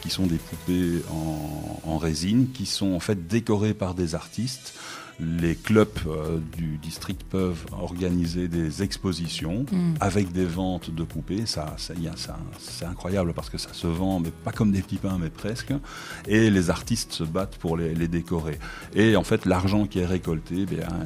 qui 0.00 0.10
sont 0.10 0.26
des 0.28 0.36
poupées 0.38 1.02
en, 1.12 1.80
en 1.90 1.98
résine, 1.98 2.46
qui 2.54 2.66
sont 2.66 2.92
en 2.92 3.00
fait 3.00 3.26
décorées 3.26 3.74
par 3.74 3.94
des 3.94 4.14
artistes 4.14 4.74
les 5.20 5.54
clubs 5.54 5.88
euh, 6.06 6.38
du 6.56 6.78
district 6.78 7.22
peuvent 7.28 7.64
organiser 7.72 8.48
des 8.48 8.82
expositions 8.82 9.66
Mm. 9.70 9.94
avec 10.00 10.32
des 10.32 10.44
ventes 10.44 10.90
de 10.94 11.02
poupées. 11.02 11.44
Ça, 11.46 11.76
c'est 11.78 12.84
incroyable 12.84 13.32
parce 13.34 13.50
que 13.50 13.58
ça 13.58 13.70
se 13.72 13.86
vend, 13.86 14.20
mais 14.20 14.30
pas 14.30 14.52
comme 14.52 14.72
des 14.72 14.82
petits 14.82 14.96
pains, 14.96 15.18
mais 15.20 15.30
presque. 15.30 15.72
Et 16.26 16.50
les 16.50 16.70
artistes 16.70 17.12
se 17.12 17.24
battent 17.24 17.56
pour 17.56 17.76
les, 17.76 17.94
les 17.94 18.08
décorer. 18.08 18.58
Et 18.94 19.16
en 19.16 19.24
fait, 19.24 19.46
l'argent 19.46 19.86
qui 19.86 19.98
est 19.98 20.06
récolté, 20.06 20.54
eh 20.60 20.66
bien, 20.66 20.88
euh, 20.88 21.04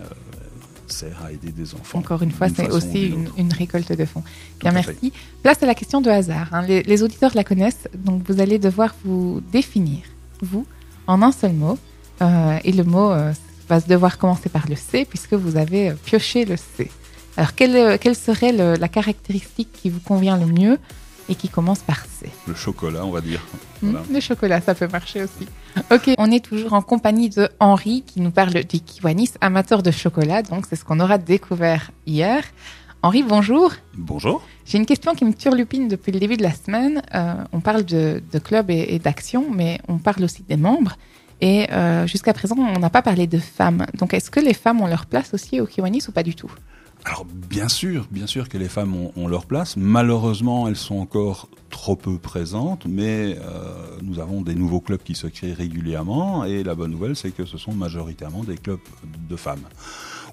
sert 0.87 1.21
à 1.25 1.33
aider 1.33 1.51
des 1.53 1.75
enfants. 1.75 1.99
Encore 1.99 2.23
une 2.23 2.31
fois, 2.31 2.49
c'est 2.49 2.71
aussi 2.71 3.15
une, 3.37 3.53
récolte 3.53 3.93
de 3.93 4.05
fonds. 4.05 4.23
Bien, 4.61 4.75
à 4.75 4.83
fait. 4.83 4.93
merci. 4.93 5.13
Place 5.43 5.63
à 5.63 5.67
la 5.67 5.75
question 5.75 6.01
de 6.01 6.11
hasard. 6.11 6.49
hein. 6.53 6.63
Les, 6.63 6.83
les 6.83 7.03
auditeurs 7.03 7.33
la 7.35 7.45
connaissent, 7.45 7.89
donc 7.95 8.23
vous 8.29 8.41
allez 8.41 8.59
devoir 8.59 8.95
vous 9.05 9.43
définir, 9.53 10.01
vous, 10.43 10.67
en 11.07 11.23
un 11.23 11.33
seul 11.33 11.53
mot. 11.55 11.79
Euh, 12.23 12.59
et 12.63 12.71
le 12.71 12.85
mot 12.85 13.11
euh, 13.11 13.33
va 13.69 13.81
devoir 13.81 14.19
commencer 14.19 14.49
par 14.49 14.69
le 14.69 14.77
C, 14.77 15.05
puisque 15.09 15.35
vous 15.35 15.57
avez 15.57 15.91
euh, 15.91 15.95
pioché 16.05 16.45
le 16.45 16.57
C. 16.57 16.91
Alors, 17.37 17.55
quelle, 17.55 17.77
euh, 17.77 17.97
quelle 18.01 18.15
serait 18.17 18.53
le- 18.53 18.75
la 18.77 18.89
caractéristique 18.89 19.71
qui 19.73 19.91
vous 19.91 20.01
convient 20.01 20.37
le 20.39 20.47
mieux 20.47 20.79
et 21.29 21.35
qui 21.35 21.49
commence 21.49 21.81
par 21.81 22.05
C? 22.05 22.29
Le 22.47 22.55
chocolat, 22.55 23.05
on 23.05 23.11
va 23.11 23.21
dire. 23.21 23.41
Hmm. 23.83 23.97
Le 24.13 24.21
chocolat, 24.21 24.61
ça 24.61 24.75
peut 24.75 24.89
marcher 24.89 25.23
aussi. 25.25 25.47
Ok, 25.91 26.11
on 26.19 26.31
est 26.31 26.45
toujours 26.45 26.75
en 26.75 26.83
compagnie 26.83 27.31
de 27.31 27.49
Henri 27.59 28.05
qui 28.07 28.21
nous 28.21 28.31
parle 28.31 28.53
du 28.65 28.81
Kiwanis, 28.81 29.33
amateur 29.41 29.83
de 29.83 29.91
chocolat. 29.91 30.43
Donc, 30.43 30.67
c'est 30.69 30.77
ce 30.77 30.85
qu'on 30.85 31.01
aura 31.01 31.19
découvert 31.19 31.91
hier. 32.07 32.45
Henri, 33.03 33.23
bonjour. 33.23 33.73
Bonjour. 33.97 34.43
J'ai 34.65 34.79
une 34.79 34.87
question 34.87 35.15
qui 35.15 35.25
me 35.27 35.35
turlupine 35.35 35.89
depuis 35.89 36.13
le 36.13 36.21
début 36.21 36.37
de 36.39 36.43
la 36.43 36.55
semaine. 36.55 37.03
Euh, 37.15 37.35
on 37.53 37.61
parle 37.61 37.85
de, 37.85 38.23
de 38.33 38.39
club 38.39 38.71
et, 38.71 38.87
et 38.95 38.99
d'action, 38.99 39.47
mais 39.53 39.79
on 39.89 39.99
parle 39.99 40.25
aussi 40.25 40.43
des 40.43 40.57
membres. 40.57 40.97
Et 41.45 41.71
euh, 41.73 42.07
jusqu'à 42.07 42.33
présent, 42.33 42.57
on 42.59 42.79
n'a 42.79 42.89
pas 42.89 43.03
parlé 43.03 43.27
de 43.27 43.39
femmes. 43.39 43.85
Donc, 43.99 44.15
est-ce 44.15 44.31
que 44.31 44.41
les 44.41 44.55
femmes 44.55 44.81
ont 44.81 44.87
leur 44.87 45.05
place 45.05 45.35
aussi 45.35 45.61
au 45.61 45.67
Kiwanis 45.67 46.05
ou 46.09 46.13
pas 46.13 46.23
du 46.23 46.35
tout? 46.35 46.51
Alors 47.05 47.27
bien 47.27 47.69
sûr, 47.69 48.07
bien 48.11 48.27
sûr 48.27 48.49
que 48.49 48.57
les 48.57 48.71
femmes 48.77 48.95
ont, 48.97 49.13
ont 49.15 49.29
leur 49.29 49.45
place. 49.45 49.77
Malheureusement, 49.77 50.69
elles 50.69 50.77
sont 50.89 50.97
encore 50.97 51.49
trop 51.69 51.97
peu 51.97 52.17
présentes, 52.17 52.87
mais 52.89 53.37
euh, 53.37 53.99
nous 54.03 54.21
avons 54.21 54.41
des 54.41 54.55
nouveaux 54.55 54.81
clubs 54.81 55.03
qui 55.03 55.15
se 55.15 55.27
créent 55.27 55.53
régulièrement. 55.53 56.47
Et 56.47 56.63
la 56.63 56.75
bonne 56.75 56.93
nouvelle, 56.93 57.15
c'est 57.15 57.31
que 57.31 57.45
ce 57.45 57.59
sont 57.59 57.73
majoritairement 57.73 58.43
des 58.43 58.57
clubs 58.57 58.79
de 59.29 59.37
femmes 59.37 59.61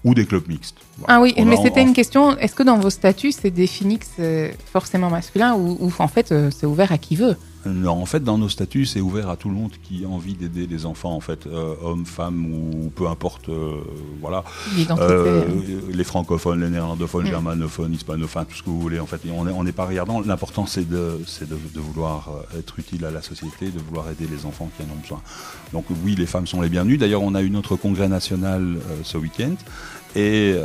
ou 0.06 0.14
des 0.14 0.26
clubs 0.26 0.48
mixtes. 0.48 0.78
Voilà. 0.98 1.16
Ah 1.16 1.22
oui, 1.22 1.34
On 1.36 1.44
mais 1.44 1.58
c'était 1.58 1.82
en- 1.82 1.88
une 1.88 1.94
question. 1.94 2.38
Est-ce 2.38 2.56
que 2.56 2.64
dans 2.64 2.78
vos 2.80 2.90
statuts, 2.90 3.34
c'est 3.34 3.52
défini 3.52 4.00
que 4.00 4.06
c'est 4.16 4.56
forcément 4.72 5.10
masculin 5.10 5.56
ou, 5.56 5.78
ou 5.82 5.92
en 6.00 6.08
fait, 6.08 6.32
euh, 6.32 6.52
c'est 6.58 6.66
ouvert 6.68 6.94
à 6.94 6.98
qui 6.98 7.18
veut? 7.18 7.36
Non, 7.66 7.92
en 8.02 8.06
fait, 8.06 8.24
dans 8.24 8.38
nos 8.38 8.50
statuts, 8.50 8.86
c'est 8.86 9.02
ouvert 9.02 9.30
à 9.30 9.38
tout 9.38 9.48
le 9.50 9.56
monde 9.56 9.72
qui 9.84 10.04
a 10.04 10.08
envie 10.08 10.34
d'aider 10.34 10.66
les 10.68 10.86
enfants, 10.86 11.14
en 11.16 11.20
fait, 11.20 11.46
euh, 11.46 11.76
hommes, 11.84 12.06
femmes 12.06 12.46
ou 12.54 12.90
peu 12.90 13.08
importe, 13.08 13.50
euh, 13.50 13.76
voilà. 14.20 14.44
L'identité. 14.76 15.08
Euh, 15.12 15.44
les 15.92 16.04
francophones, 16.04 16.62
les 16.62 16.70
néerlandophones, 16.70 17.26
Mm. 17.26 17.30
germanophones, 17.30 17.94
hispanophones, 17.94 18.46
tout 18.46 18.56
ce 18.56 18.64
que 18.64 18.70
vous 18.70 18.80
voulez. 18.82 19.00
En 19.00 19.06
fait, 19.06 19.22
on 19.32 19.46
n'est 19.46 19.52
on 19.52 19.64
n'est 19.64 19.72
pas 19.72 19.86
regardant. 19.86 20.22
L'important, 20.22 20.66
c'est 20.66 20.88
de, 20.90 21.20
de, 21.42 21.46
de 21.76 21.80
vouloir 21.80 22.30
être 22.58 22.80
utile 22.80 23.06
à 23.06 23.12
la 23.12 23.22
société, 23.22 23.70
de 23.70 23.80
vouloir 23.80 24.10
aider 24.10 24.28
les 24.30 24.46
enfants 24.46 24.70
qui 24.76 24.84
en 24.84 24.94
ont 24.94 25.00
besoin. 25.02 25.22
Donc 25.74 25.86
oui, 26.04 26.16
les 26.16 26.26
femmes 26.26 26.48
sont 26.48 26.62
les 26.62 26.70
bienvenues. 26.70 26.98
D'ailleurs, 26.98 27.22
on 27.22 27.36
a 27.36 27.42
eu 27.42 27.50
notre 27.50 27.76
congrès 27.76 28.08
national 28.08 28.78
ce 29.04 29.18
week-end 29.18 29.54
et 30.16 30.56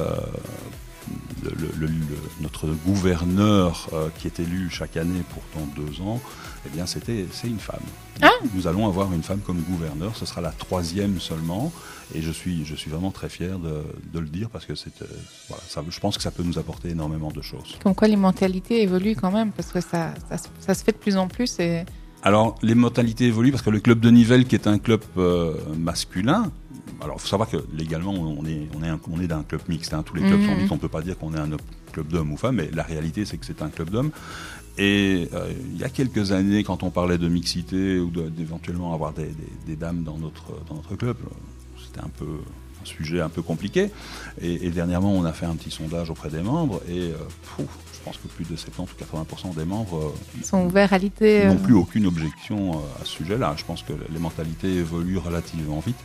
le- 1.78 1.86
le- 1.86 1.92
notre 2.40 2.66
gouverneur 2.86 3.88
euh, 3.92 4.08
qui 4.18 4.26
est 4.26 4.40
élu 4.40 4.68
chaque 4.70 4.96
année 4.96 5.22
pour 5.30 5.42
dans 5.54 5.66
deux 5.80 6.00
ans, 6.00 6.20
eh 6.66 6.70
bien, 6.70 6.86
c'était 6.86 7.26
c'est 7.32 7.48
une 7.48 7.58
femme. 7.58 7.80
Ah 8.22 8.30
Nous 8.54 8.66
allons 8.66 8.86
avoir 8.86 9.12
une 9.12 9.22
femme 9.22 9.40
comme 9.40 9.60
gouverneur. 9.60 10.16
Ce 10.16 10.24
sera 10.26 10.40
la 10.40 10.50
troisième 10.52 11.20
seulement. 11.20 11.72
Et 12.14 12.22
je 12.22 12.30
suis, 12.30 12.64
je 12.64 12.74
suis 12.76 12.90
vraiment 12.90 13.10
très 13.10 13.28
fier 13.28 13.58
de, 13.58 13.82
de 14.12 14.18
le 14.20 14.26
dire 14.28 14.48
parce 14.48 14.64
que 14.64 14.74
c'est, 14.76 15.02
euh, 15.02 15.06
voilà, 15.48 15.62
ça, 15.68 15.82
je 15.88 16.00
pense 16.00 16.16
que 16.16 16.22
ça 16.22 16.30
peut 16.30 16.44
nous 16.44 16.58
apporter 16.58 16.88
énormément 16.90 17.30
de 17.30 17.42
choses. 17.42 17.76
Comme 17.82 17.94
quoi 17.94 18.06
les 18.08 18.16
mentalités 18.16 18.82
évoluent 18.82 19.16
quand 19.16 19.32
même, 19.32 19.50
parce 19.50 19.72
que 19.72 19.80
ça, 19.80 20.14
ça, 20.28 20.38
se- 20.38 20.48
ça 20.60 20.74
se 20.74 20.84
fait 20.84 20.92
de 20.92 20.96
plus 20.98 21.16
en 21.16 21.26
plus. 21.28 21.58
Et... 21.58 21.84
Alors, 22.22 22.56
les 22.62 22.74
mentalités 22.76 23.26
évoluent 23.26 23.50
parce 23.50 23.62
que 23.62 23.70
le 23.70 23.80
club 23.80 24.00
de 24.00 24.10
Nivelles, 24.10 24.46
qui 24.46 24.54
est 24.54 24.66
un 24.68 24.78
club 24.78 25.00
euh, 25.18 25.54
masculin, 25.76 26.50
alors 27.06 27.16
il 27.18 27.22
faut 27.22 27.28
savoir 27.28 27.48
que 27.48 27.56
légalement, 27.72 28.12
on 28.12 28.44
est, 28.44 28.68
on 28.78 28.82
est, 28.84 28.88
un- 28.88 29.00
on 29.10 29.20
est 29.20 29.26
d'un 29.26 29.42
club 29.42 29.62
mixte. 29.68 29.94
hein. 29.94 30.02
Tous 30.04 30.14
les 30.14 30.22
clubs 30.22 30.40
Mhm. 30.40 30.46
sont 30.46 30.54
mixtes. 30.56 30.72
On 30.72 30.76
ne 30.76 30.80
peut 30.80 30.88
pas 30.88 31.02
dire 31.02 31.16
qu'on 31.18 31.32
est 31.34 31.38
un 31.38 31.48
club 31.92 32.08
d'hommes 32.08 32.32
ou 32.32 32.36
femmes, 32.36 32.56
mais 32.56 32.70
la 32.72 32.82
réalité, 32.82 33.24
c'est 33.24 33.38
que 33.38 33.46
c'est 33.46 33.62
un 33.62 33.70
club 33.70 33.90
d'hommes. 33.90 34.10
Et 34.78 35.28
euh, 35.32 35.52
il 35.72 35.78
y 35.80 35.84
a 35.84 35.88
quelques 35.88 36.32
années, 36.32 36.62
quand 36.62 36.82
on 36.82 36.90
parlait 36.90 37.16
de 37.18 37.28
mixité 37.28 37.98
ou 37.98 38.10
de- 38.10 38.28
d'éventuellement 38.28 38.92
avoir 38.92 39.12
des, 39.14 39.24
des- 39.24 39.32
des 39.66 39.76
dames 39.76 40.02
dans 40.02 40.18
notre, 40.18 40.44
dans 40.68 40.74
notre 40.74 40.94
club, 40.96 41.16
c'était 41.82 42.00
un 42.00 42.10
peu 42.10 42.26
un 42.82 42.84
sujet 42.84 43.20
un 43.22 43.30
peu 43.30 43.40
compliqué. 43.42 43.90
Et, 44.42 44.66
et 44.66 44.70
dernièrement, 44.70 45.12
on 45.12 45.24
a 45.24 45.32
fait 45.32 45.46
un 45.46 45.54
petit 45.56 45.70
sondage 45.70 46.10
auprès 46.10 46.28
des 46.28 46.42
membres 46.42 46.82
et 46.88 47.10
euh, 47.10 47.14
pouf, 47.56 47.66
je 47.94 48.00
pense 48.04 48.18
que 48.18 48.28
plus 48.28 48.44
de 48.44 48.54
70 48.54 48.92
ou 48.92 49.04
80% 49.50 49.54
des 49.56 49.64
membres 49.64 49.96
euh, 50.14 50.44
sont 50.44 50.66
ouverts 50.66 50.92
à 50.92 50.98
l'idée. 50.98 51.46
n'ont 51.46 51.56
plus 51.56 51.74
aucune 51.74 52.06
objection 52.06 52.78
à 53.00 53.04
ce 53.04 53.12
sujet-là. 53.12 53.54
Je 53.56 53.64
pense 53.64 53.82
que 53.82 53.94
les 54.12 54.18
mentalités 54.18 54.74
évoluent 54.74 55.18
relativement 55.18 55.80
vite 55.84 55.96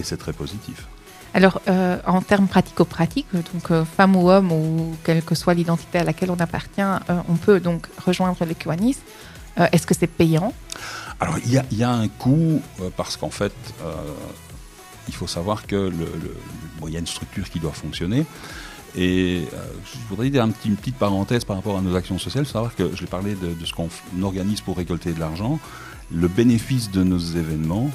et 0.00 0.02
c'est 0.04 0.16
très 0.16 0.32
positif. 0.32 0.86
Alors, 1.32 1.60
euh, 1.68 1.98
en 2.06 2.22
termes 2.22 2.46
pratico-pratiques, 2.46 3.26
donc 3.32 3.70
euh, 3.72 3.84
femme 3.84 4.14
ou 4.14 4.30
homme, 4.30 4.52
ou 4.52 4.94
quelle 5.02 5.22
que 5.22 5.34
soit 5.34 5.54
l'identité 5.54 5.98
à 5.98 6.04
laquelle 6.04 6.30
on 6.30 6.38
appartient, 6.38 6.80
euh, 6.80 7.20
on 7.28 7.34
peut 7.34 7.58
donc 7.58 7.88
rejoindre 8.06 8.44
les 8.44 8.54
Kiwanis. 8.54 8.96
Euh, 9.58 9.66
Est-ce 9.72 9.86
que 9.86 9.94
c'est 9.94 10.06
payant? 10.06 10.52
Alors 11.20 11.36
il 11.44 11.52
y 11.52 11.58
a, 11.58 11.64
il 11.72 11.78
y 11.78 11.82
a 11.84 11.90
un 11.90 12.08
coût 12.08 12.60
parce 12.96 13.16
qu'en 13.16 13.30
fait, 13.30 13.52
il 15.08 15.14
faut 15.14 15.26
savoir 15.28 15.66
que 15.66 15.76
le, 15.76 15.90
le- 15.90 16.36
bon, 16.80 16.88
y 16.88 16.96
a 16.96 16.98
une 16.98 17.06
structure 17.06 17.48
qui 17.50 17.60
doit 17.60 17.72
fonctionner. 17.72 18.26
Et 18.96 19.44
je 19.84 19.98
voudrais 20.08 20.30
dire 20.30 20.42
un 20.42 20.50
petit- 20.50 20.68
une 20.68 20.76
petite 20.76 20.96
parenthèse 20.96 21.44
par 21.44 21.56
rapport 21.56 21.76
à 21.78 21.80
nos 21.82 21.94
actions 21.96 22.18
sociales. 22.18 22.46
Savoir 22.46 22.74
que 22.74 22.94
je 22.94 23.00
l'ai 23.00 23.06
parlé 23.06 23.34
de, 23.34 23.54
de 23.54 23.64
ce 23.64 23.72
qu'on 23.72 23.88
organise 24.22 24.60
pour 24.60 24.76
récolter 24.76 25.12
de 25.12 25.20
l'argent. 25.20 25.58
Le 26.12 26.28
bénéfice 26.28 26.90
de 26.90 27.02
nos 27.02 27.18
événements 27.18 27.90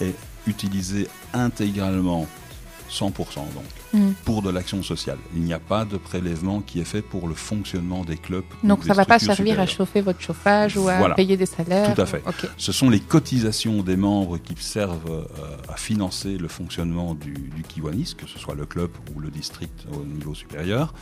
est 0.00 0.14
utilisé 0.48 1.08
intégralement, 1.32 2.26
100% 2.90 3.36
donc, 3.36 3.64
Mm. 3.94 4.10
pour 4.24 4.42
de 4.42 4.50
l'action 4.50 4.82
sociale. 4.82 5.16
Il 5.34 5.42
n'y 5.42 5.54
a 5.54 5.58
pas 5.58 5.84
de 5.86 5.96
prélèvement 5.96 6.60
qui 6.60 6.78
est 6.80 6.84
fait 6.84 7.00
pour 7.00 7.26
le 7.26 7.34
fonctionnement 7.34 8.04
des 8.04 8.16
clubs. 8.18 8.44
Donc, 8.62 8.84
ça 8.84 8.90
ne 8.90 8.94
va 8.94 9.04
pas 9.06 9.18
servir 9.18 9.58
à 9.60 9.66
chauffer 9.66 10.02
votre 10.02 10.20
chauffage 10.20 10.76
ou 10.76 10.88
à 10.88 10.98
Voilà. 10.98 11.14
payer 11.14 11.36
des 11.38 11.46
salaires 11.46 11.94
Tout 11.94 12.00
à 12.02 12.06
fait. 12.06 12.22
ou- 12.26 12.28
Ok. 12.28 12.48
Ce 12.58 12.72
sont 12.72 12.90
les 12.90 13.00
cotisations 13.00 13.82
des 13.82 13.96
membres 13.96 14.36
qui 14.38 14.54
servent 14.62 15.10
euh, 15.10 15.56
à 15.72 15.76
financer 15.76 16.36
le 16.36 16.48
fonctionnement 16.48 17.14
du, 17.14 17.32
du 17.32 17.62
Kiwanis, 17.62 18.14
que 18.16 18.26
ce 18.26 18.38
soit 18.38 18.54
le 18.54 18.66
club 18.66 18.90
ou 19.16 19.20
le 19.20 19.30
district 19.30 19.86
au 19.92 20.04
niveau 20.04 20.34
supérieur. 20.34 20.92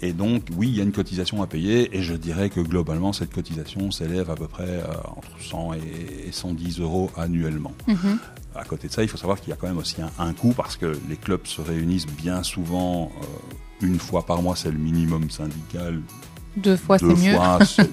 Et 0.00 0.12
donc, 0.12 0.44
oui, 0.56 0.68
il 0.68 0.76
y 0.76 0.80
a 0.80 0.84
une 0.84 0.90
cotisation 0.92 1.42
à 1.42 1.46
payer, 1.46 1.96
et 1.96 2.02
je 2.02 2.14
dirais 2.14 2.50
que 2.50 2.60
globalement, 2.60 3.12
cette 3.12 3.32
cotisation 3.32 3.90
s'élève 3.90 4.30
à 4.30 4.34
peu 4.34 4.48
près 4.48 4.64
euh, 4.64 4.86
entre 5.16 5.30
100 5.40 5.74
et 5.74 6.32
110 6.32 6.80
euros 6.80 7.10
annuellement. 7.16 7.72
Mhm. 7.86 8.18
À 8.54 8.64
côté 8.64 8.88
de 8.88 8.92
ça, 8.92 9.02
il 9.02 9.08
faut 9.08 9.16
savoir 9.16 9.40
qu'il 9.40 9.48
y 9.50 9.52
a 9.52 9.56
quand 9.56 9.68
même 9.68 9.78
aussi 9.78 9.96
un, 10.02 10.10
un 10.18 10.32
coût, 10.34 10.52
parce 10.56 10.76
que 10.76 10.98
les 11.08 11.16
clubs 11.16 11.46
se 11.46 11.60
réunissent 11.60 12.06
bien 12.22 12.42
souvent 12.42 13.10
euh, 13.20 13.86
une 13.86 13.98
fois 13.98 14.24
par 14.24 14.42
mois, 14.42 14.54
c'est 14.56 14.70
le 14.70 14.78
minimum 14.78 15.28
syndical, 15.30 16.00
Deux 16.56 16.76
fois, 16.76 16.98
c'est 16.98 17.04
mieux. 17.06 17.36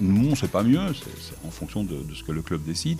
non, 0.00 0.34
c'est 0.36 0.50
pas 0.50 0.62
mieux, 0.62 0.80
c'est 1.20 1.46
en 1.46 1.50
fonction 1.50 1.82
de, 1.82 1.96
de 2.02 2.14
ce 2.14 2.22
que 2.22 2.32
le 2.32 2.42
club 2.42 2.62
décide. 2.64 2.98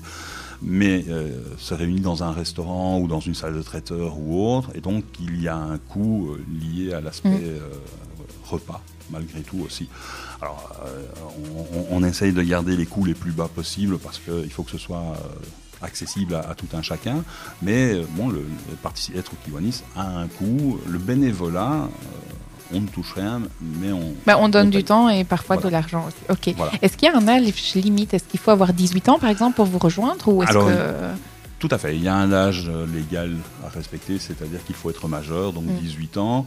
Mais 0.62 1.04
euh, 1.08 1.40
se 1.56 1.72
réunir 1.74 2.02
dans 2.02 2.22
un 2.22 2.32
restaurant 2.32 2.98
ou 3.00 3.06
dans 3.08 3.20
une 3.20 3.34
salle 3.34 3.54
de 3.54 3.62
traiteur 3.62 4.18
ou 4.18 4.46
autre, 4.56 4.70
et 4.74 4.80
donc 4.80 5.04
il 5.20 5.40
y 5.40 5.48
a 5.48 5.56
un 5.56 5.78
coût 5.78 6.32
euh, 6.32 6.44
lié 6.60 6.92
à 6.92 7.00
l'aspect 7.00 7.28
Mm. 7.30 7.60
repas, 8.44 8.82
malgré 9.10 9.40
tout 9.42 9.60
aussi. 9.64 9.88
Alors, 10.42 10.72
euh, 10.84 11.06
on, 11.54 11.78
on- 11.78 11.86
on 11.98 12.04
essaye 12.04 12.32
de 12.32 12.42
garder 12.42 12.76
les 12.76 12.86
coûts 12.86 13.04
les 13.04 13.14
plus 13.14 13.30
bas 13.32 13.48
possibles 13.48 13.98
parce 13.98 14.18
qu'il 14.18 14.50
faut 14.50 14.64
que 14.64 14.72
ce 14.72 14.78
soit 14.78 14.98
euh, 14.98 15.16
accessible 15.82 16.34
à, 16.34 16.40
à 16.50 16.54
tout 16.54 16.66
un 16.74 16.82
chacun. 16.82 17.22
Mais 17.62 17.94
euh, 17.94 18.04
bon, 18.10 18.28
le, 18.28 18.38
le 18.68 19.18
être 19.18 19.32
au 19.32 19.36
Kiwanis 19.44 19.82
a 19.96 20.06
un 20.06 20.28
coût. 20.28 20.78
Le 20.86 20.98
bénévolat, 20.98 21.72
euh, 21.84 22.72
on 22.74 22.80
ne 22.80 22.86
touche 22.86 23.12
rien, 23.14 23.42
mais 23.60 23.92
on. 23.92 24.14
Bah, 24.26 24.36
on 24.38 24.48
donne 24.48 24.68
on 24.68 24.70
du 24.70 24.84
temps 24.84 25.08
et 25.08 25.24
parfois 25.24 25.56
de 25.56 25.68
l'argent 25.68 26.06
aussi. 26.06 26.16
Ok. 26.28 26.54
Voilà. 26.56 26.72
Est-ce 26.82 26.96
qu'il 26.96 27.08
y 27.08 27.10
a 27.10 27.16
un 27.16 27.26
âge 27.28 27.74
limite? 27.74 28.14
Est-ce 28.14 28.24
qu'il 28.24 28.40
faut 28.40 28.50
avoir 28.50 28.72
18 28.72 29.08
ans, 29.08 29.18
par 29.18 29.30
exemple, 29.30 29.56
pour 29.56 29.66
vous 29.66 29.78
rejoindre 29.78 30.28
ou 30.28 30.42
est-ce 30.42 30.50
Alors, 30.50 30.66
que... 30.66 30.72
Tout 31.58 31.68
à 31.72 31.76
fait. 31.76 31.94
Il 31.94 32.02
y 32.02 32.08
a 32.08 32.14
un 32.14 32.32
âge 32.32 32.70
légal 32.92 33.36
à 33.64 33.68
respecter, 33.68 34.18
c'est-à-dire 34.18 34.64
qu'il 34.64 34.74
faut 34.74 34.88
être 34.88 35.08
majeur, 35.08 35.52
donc 35.52 35.64
Mm. 35.64 35.76
18 35.76 36.16
ans. 36.16 36.46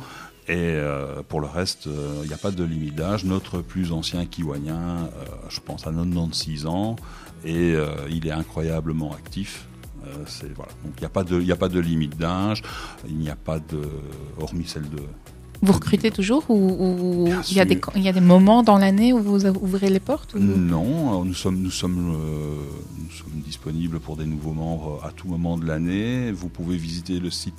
Et 0.49 0.55
euh, 0.57 1.21
pour 1.27 1.39
le 1.39 1.47
reste, 1.47 1.87
euh, 1.87 2.19
il 2.23 2.27
n'y 2.27 2.33
a 2.33 2.37
pas 2.37 2.51
de 2.51 2.63
limite 2.63 2.95
d'âge. 2.95 3.23
Notre 3.23 3.61
plus 3.61 3.91
ancien 3.93 4.25
kiwanien, 4.25 5.05
euh, 5.05 5.25
je 5.49 5.59
pense 5.61 5.87
à 5.87 5.91
96 5.91 6.65
ans, 6.65 6.97
et 7.45 7.73
euh, 7.75 7.87
il 8.09 8.27
est 8.27 8.31
incroyablement 8.31 9.13
actif. 9.13 9.67
Euh, 10.05 10.25
voilà. 10.55 10.71
Donc 10.83 10.93
il 10.97 10.99
n'y 10.99 11.05
a, 11.05 11.09
pas 11.09 11.23
de- 11.23 11.39
il 11.39 11.45
n'y 11.45 11.51
a 11.53 11.55
pas 11.55 11.69
de 11.69 11.79
limite 11.79 12.17
d'âge, 12.17 12.61
il 13.07 13.15
n'y 13.15 13.29
a 13.29 13.37
pas 13.37 13.59
de, 13.59 13.81
hormis 14.37 14.65
celle 14.65 14.89
de, 14.89 14.99
Vous 15.61 15.71
recrutez 15.71 16.11
toujours 16.11 16.43
ou, 16.49 17.25
il, 17.49 17.55
y 17.55 17.61
a 17.61 17.63
des, 17.63 17.79
il 17.95 18.01
y 18.01 18.09
a 18.09 18.11
des 18.11 18.19
moments 18.19 18.63
dans 18.63 18.77
l'année 18.77 19.13
où 19.13 19.19
vous 19.21 19.45
ouvrez 19.45 19.89
les 19.89 20.01
portes 20.01 20.33
ou- 20.33 20.39
Non, 20.39 21.23
nous 21.23 21.33
sommes, 21.33 21.57
nous, 21.61 21.71
sommes, 21.71 22.15
euh, 22.15 22.57
nous 23.01 23.11
sommes 23.11 23.39
disponibles 23.45 24.01
pour 24.01 24.17
des 24.17 24.25
nouveaux 24.25 24.51
membres 24.51 24.99
à 25.05 25.11
tout 25.11 25.29
moment 25.29 25.57
de 25.57 25.65
l'année. 25.65 26.33
Vous 26.33 26.49
pouvez 26.49 26.75
visiter 26.75 27.21
le 27.21 27.29
site 27.31 27.55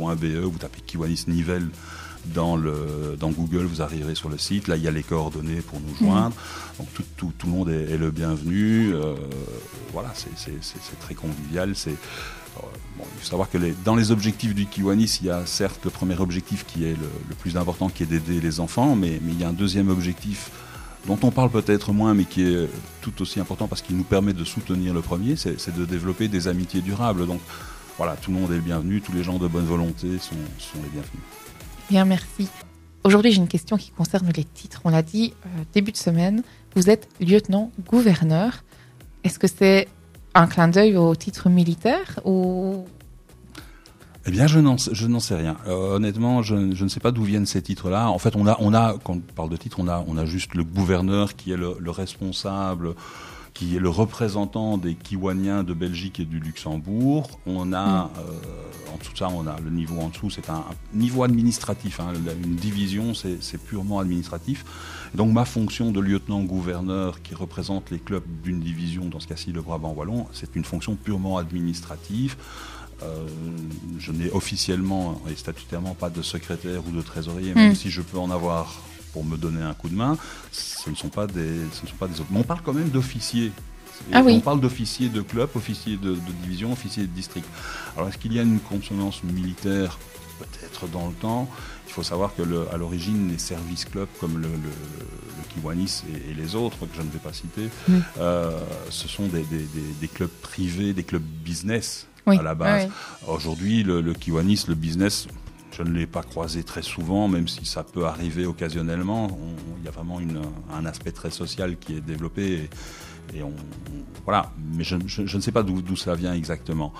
www.kiwanisnivelle.be. 0.00 0.44
Vous 0.52 0.58
tapez 0.58 0.80
Kiwanis 0.86 1.24
Nivelle 1.28 1.68
dans, 2.26 2.56
le, 2.56 3.16
dans 3.18 3.30
Google, 3.30 3.64
vous 3.64 3.80
arriverez 3.82 4.14
sur 4.14 4.28
le 4.28 4.36
site. 4.38 4.68
Là, 4.68 4.76
il 4.76 4.82
y 4.82 4.88
a 4.88 4.90
les 4.90 5.02
coordonnées 5.02 5.60
pour 5.62 5.80
nous 5.80 5.94
joindre. 5.96 6.34
Donc 6.78 6.88
tout, 6.94 7.04
tout, 7.16 7.32
tout 7.38 7.46
le 7.46 7.52
monde 7.52 7.70
est, 7.70 7.92
est 7.92 7.98
le 7.98 8.10
bienvenu. 8.10 8.92
Euh, 8.94 9.14
voilà, 9.92 10.12
c'est 10.14 10.98
très 11.00 11.14
convivial. 11.14 11.72
C'est 11.74 11.90
euh, 11.90 12.62
bon, 12.98 13.04
il 13.16 13.20
faut 13.22 13.26
savoir 13.30 13.48
que 13.50 13.56
les- 13.58 13.74
dans 13.84 13.94
les 13.96 14.10
objectifs 14.10 14.54
du 14.54 14.66
Kiwanis, 14.66 15.18
il 15.22 15.28
y 15.28 15.30
a 15.30 15.46
certes 15.46 15.80
le 15.84 15.90
premier 15.90 16.18
objectif 16.18 16.66
qui 16.66 16.84
est 16.84 16.92
le, 16.92 17.08
le 17.28 17.34
plus 17.34 17.56
important, 17.56 17.88
qui 17.88 18.02
est 18.02 18.06
d'aider 18.06 18.40
les 18.40 18.60
enfants, 18.60 18.96
mais, 18.96 19.18
mais 19.22 19.32
il 19.32 19.40
y 19.40 19.44
a 19.44 19.48
un 19.48 19.52
deuxième 19.54 19.88
objectif 19.88 20.50
dont 21.06 21.18
on 21.22 21.30
parle 21.30 21.48
peut-être 21.48 21.92
moins, 21.94 22.12
mais 22.12 22.26
qui 22.26 22.42
est 22.42 22.68
tout 23.00 23.22
aussi 23.22 23.40
important 23.40 23.66
parce 23.66 23.80
qu'il 23.80 23.96
nous 23.96 24.04
permet 24.04 24.34
de 24.34 24.44
soutenir 24.44 24.92
le 24.92 25.00
premier, 25.00 25.34
c'est 25.36 25.58
c'est 25.58 25.74
de 25.74 25.86
développer 25.86 26.28
des 26.28 26.46
amitiés 26.46 26.82
durables. 26.82 27.26
Donc 27.26 27.40
voilà, 28.00 28.16
tout 28.16 28.30
le 28.30 28.38
monde 28.38 28.50
est 28.50 28.54
le 28.54 28.62
bienvenu, 28.62 29.02
tous 29.02 29.12
les 29.12 29.22
gens 29.22 29.36
de 29.36 29.46
bonne 29.46 29.66
volonté 29.66 30.16
sont, 30.16 30.34
sont 30.56 30.78
les 30.82 30.88
bienvenus. 30.88 31.22
Bien, 31.90 32.06
merci. 32.06 32.48
Aujourd'hui, 33.04 33.30
j'ai 33.30 33.42
une 33.42 33.46
question 33.46 33.76
qui 33.76 33.90
concerne 33.90 34.30
les 34.34 34.44
titres. 34.44 34.80
On 34.86 34.88
l'a 34.88 35.02
dit 35.02 35.34
euh, 35.44 35.48
début 35.74 35.92
de 35.92 35.98
semaine, 35.98 36.42
vous 36.74 36.88
êtes 36.88 37.10
lieutenant-gouverneur. 37.20 38.64
Est-ce 39.22 39.38
que 39.38 39.46
c'est 39.46 39.86
un 40.32 40.46
clin 40.46 40.68
d'œil 40.68 40.96
au 40.96 41.14
titre 41.14 41.50
militaire 41.50 42.20
ou? 42.24 42.86
Eh 44.24 44.30
bien, 44.30 44.46
je 44.46 44.60
n'en 44.60 44.78
sais, 44.78 45.34
rien. 45.34 45.58
Euh, 45.66 45.96
honnêtement, 45.96 46.40
je, 46.40 46.74
je 46.74 46.84
ne 46.84 46.88
sais 46.88 47.00
pas 47.00 47.10
d'où 47.10 47.24
viennent 47.24 47.44
ces 47.44 47.60
titres-là. 47.60 48.08
En 48.08 48.18
fait, 48.18 48.34
on 48.34 48.46
a, 48.46 48.56
on 48.60 48.72
a, 48.72 48.96
quand 49.04 49.16
on 49.16 49.34
parle 49.34 49.50
de 49.50 49.58
titre, 49.58 49.76
on 49.78 49.88
a, 49.88 50.02
on 50.08 50.16
a 50.16 50.24
juste 50.24 50.54
le 50.54 50.64
gouverneur 50.64 51.36
qui 51.36 51.52
est 51.52 51.58
le, 51.58 51.76
le 51.78 51.90
responsable, 51.90 52.94
qui 53.54 53.76
est 53.76 53.80
le 53.80 53.88
représentant 53.88 54.78
des 54.78 54.94
Kiwaniens 54.94 55.62
de 55.64 55.74
Belgique 55.74 56.20
et 56.20 56.24
du 56.24 56.38
Luxembourg. 56.40 57.38
On 57.46 57.72
a, 57.72 58.10
euh, 58.18 58.92
en 58.94 58.98
dessous 58.98 59.12
de 59.12 59.18
ça, 59.18 59.28
on 59.28 59.46
a 59.46 59.58
le 59.60 59.70
niveau 59.70 59.98
en 60.00 60.08
dessous, 60.08 60.30
c'est 60.30 60.48
un, 60.50 60.54
un 60.54 60.74
niveau 60.94 61.24
administratif. 61.24 62.00
hein. 62.00 62.12
Une 62.44 62.56
division, 62.56 63.12
c'est 63.14 63.58
purement 63.58 63.98
administratif. 63.98 64.64
Donc, 65.14 65.32
ma 65.32 65.44
fonction 65.44 65.90
de 65.90 66.00
lieutenant-gouverneur 66.00 67.20
qui 67.22 67.34
représente 67.34 67.90
les 67.90 67.98
clubs 67.98 68.22
d'une 68.44 68.60
division, 68.60 69.06
dans 69.06 69.20
ce 69.20 69.26
cas-ci 69.26 69.52
le 69.52 69.60
Brabant 69.62 69.92
Wallon, 69.92 70.26
c'est 70.32 70.54
une 70.56 70.64
fonction 70.64 70.94
purement 70.94 71.36
administrative. 71.38 72.36
Euh, 73.02 73.26
je 73.98 74.12
n'ai 74.12 74.30
officiellement 74.30 75.20
et 75.30 75.34
statutairement 75.34 75.94
pas 75.94 76.10
de 76.10 76.22
secrétaire 76.22 76.82
ou 76.86 76.90
de 76.94 77.00
trésorier, 77.02 77.54
même 77.54 77.72
Mm. 77.72 77.74
si 77.74 77.90
je 77.90 78.02
peux 78.02 78.18
en 78.18 78.30
avoir 78.30 78.78
pour 79.12 79.24
me 79.24 79.36
donner 79.36 79.62
un 79.62 79.74
coup 79.74 79.88
de 79.88 79.94
main. 79.94 80.16
Ce 80.52 80.88
ne 80.90 80.94
sont 80.94 81.08
pas 81.08 81.26
des, 81.26 81.58
ce 81.72 81.82
ne 81.84 81.88
sont 81.88 81.96
pas 81.98 82.06
des 82.08 82.20
autres. 82.20 82.28
Mais 82.30 82.38
on 82.40 82.44
parle 82.44 82.60
quand 82.62 82.72
même 82.72 82.88
d'officiers. 82.90 83.52
Ah 84.12 84.22
oui. 84.24 84.32
On 84.34 84.40
parle 84.40 84.60
d'officiers 84.60 85.08
de 85.10 85.20
club, 85.20 85.50
officiers 85.54 85.96
de, 85.96 86.12
de 86.14 86.32
division, 86.42 86.72
officiers 86.72 87.02
de 87.02 87.08
district. 87.14 87.46
Alors 87.96 88.08
est-ce 88.08 88.18
qu'il 88.18 88.32
y 88.32 88.38
a 88.38 88.42
une 88.42 88.58
consonance 88.60 89.22
militaire 89.24 89.98
peut-être 90.38 90.88
dans 90.88 91.08
le 91.08 91.14
temps? 91.14 91.48
Il 91.86 91.92
faut 91.92 92.02
savoir 92.02 92.34
que 92.34 92.42
le- 92.42 92.66
à 92.72 92.76
l'origine, 92.78 93.28
les 93.30 93.38
services 93.38 93.84
clubs 93.84 94.08
comme 94.20 94.38
le, 94.40 94.48
le, 94.48 94.54
le 94.54 95.44
Kiwanis 95.54 96.02
et, 96.08 96.30
et 96.30 96.34
les 96.34 96.54
autres 96.54 96.78
que 96.86 96.96
je 96.96 97.02
ne 97.02 97.10
vais 97.10 97.18
pas 97.18 97.32
citer, 97.32 97.68
Mm. 97.88 97.98
euh, 98.18 98.58
ce 98.90 99.06
sont 99.08 99.26
des, 99.26 99.42
des- 99.42 99.58
des- 99.58 99.94
des 100.00 100.08
clubs 100.08 100.30
privés, 100.40 100.92
des 100.94 101.02
clubs 101.04 101.20
business 101.44 102.06
oui, 102.26 102.38
à 102.38 102.42
la 102.42 102.54
base. 102.54 102.84
oui, 102.86 102.92
Aujourd'hui, 103.28 103.82
le 103.82 104.14
Kiwanis, 104.14 104.64
le 104.68 104.74
business, 104.76 105.26
je 105.72 105.82
ne 105.82 105.90
l'ai 105.90 106.06
pas 106.06 106.22
croisé 106.22 106.62
très 106.64 106.82
souvent, 106.82 107.28
même 107.28 107.48
si 107.48 107.64
ça 107.64 107.82
peut 107.84 108.04
arriver 108.06 108.46
occasionnellement. 108.46 109.26
On- 109.26 109.78
Il 109.80 109.84
y 109.84 109.88
a 109.88 109.92
vraiment 109.92 110.20
une- 110.20 110.42
un 110.74 110.84
aspect 110.84 111.10
très 111.12 111.30
social 111.30 111.76
qui 111.78 111.94
est 111.96 112.00
développé. 112.02 112.68
Et, 113.34 113.38
et 113.38 113.42
on, 113.42 113.48
on- 113.48 113.52
voilà. 114.24 114.52
Mais 114.74 114.84
je, 114.84 114.96
je- 115.06 115.24
je 115.26 115.36
ne 115.36 115.42
sais 115.42 115.52
pas 115.52 115.62
d'où 115.62 115.96
ça 115.96 116.14
vient 116.14 116.34
exactement. 116.34 116.92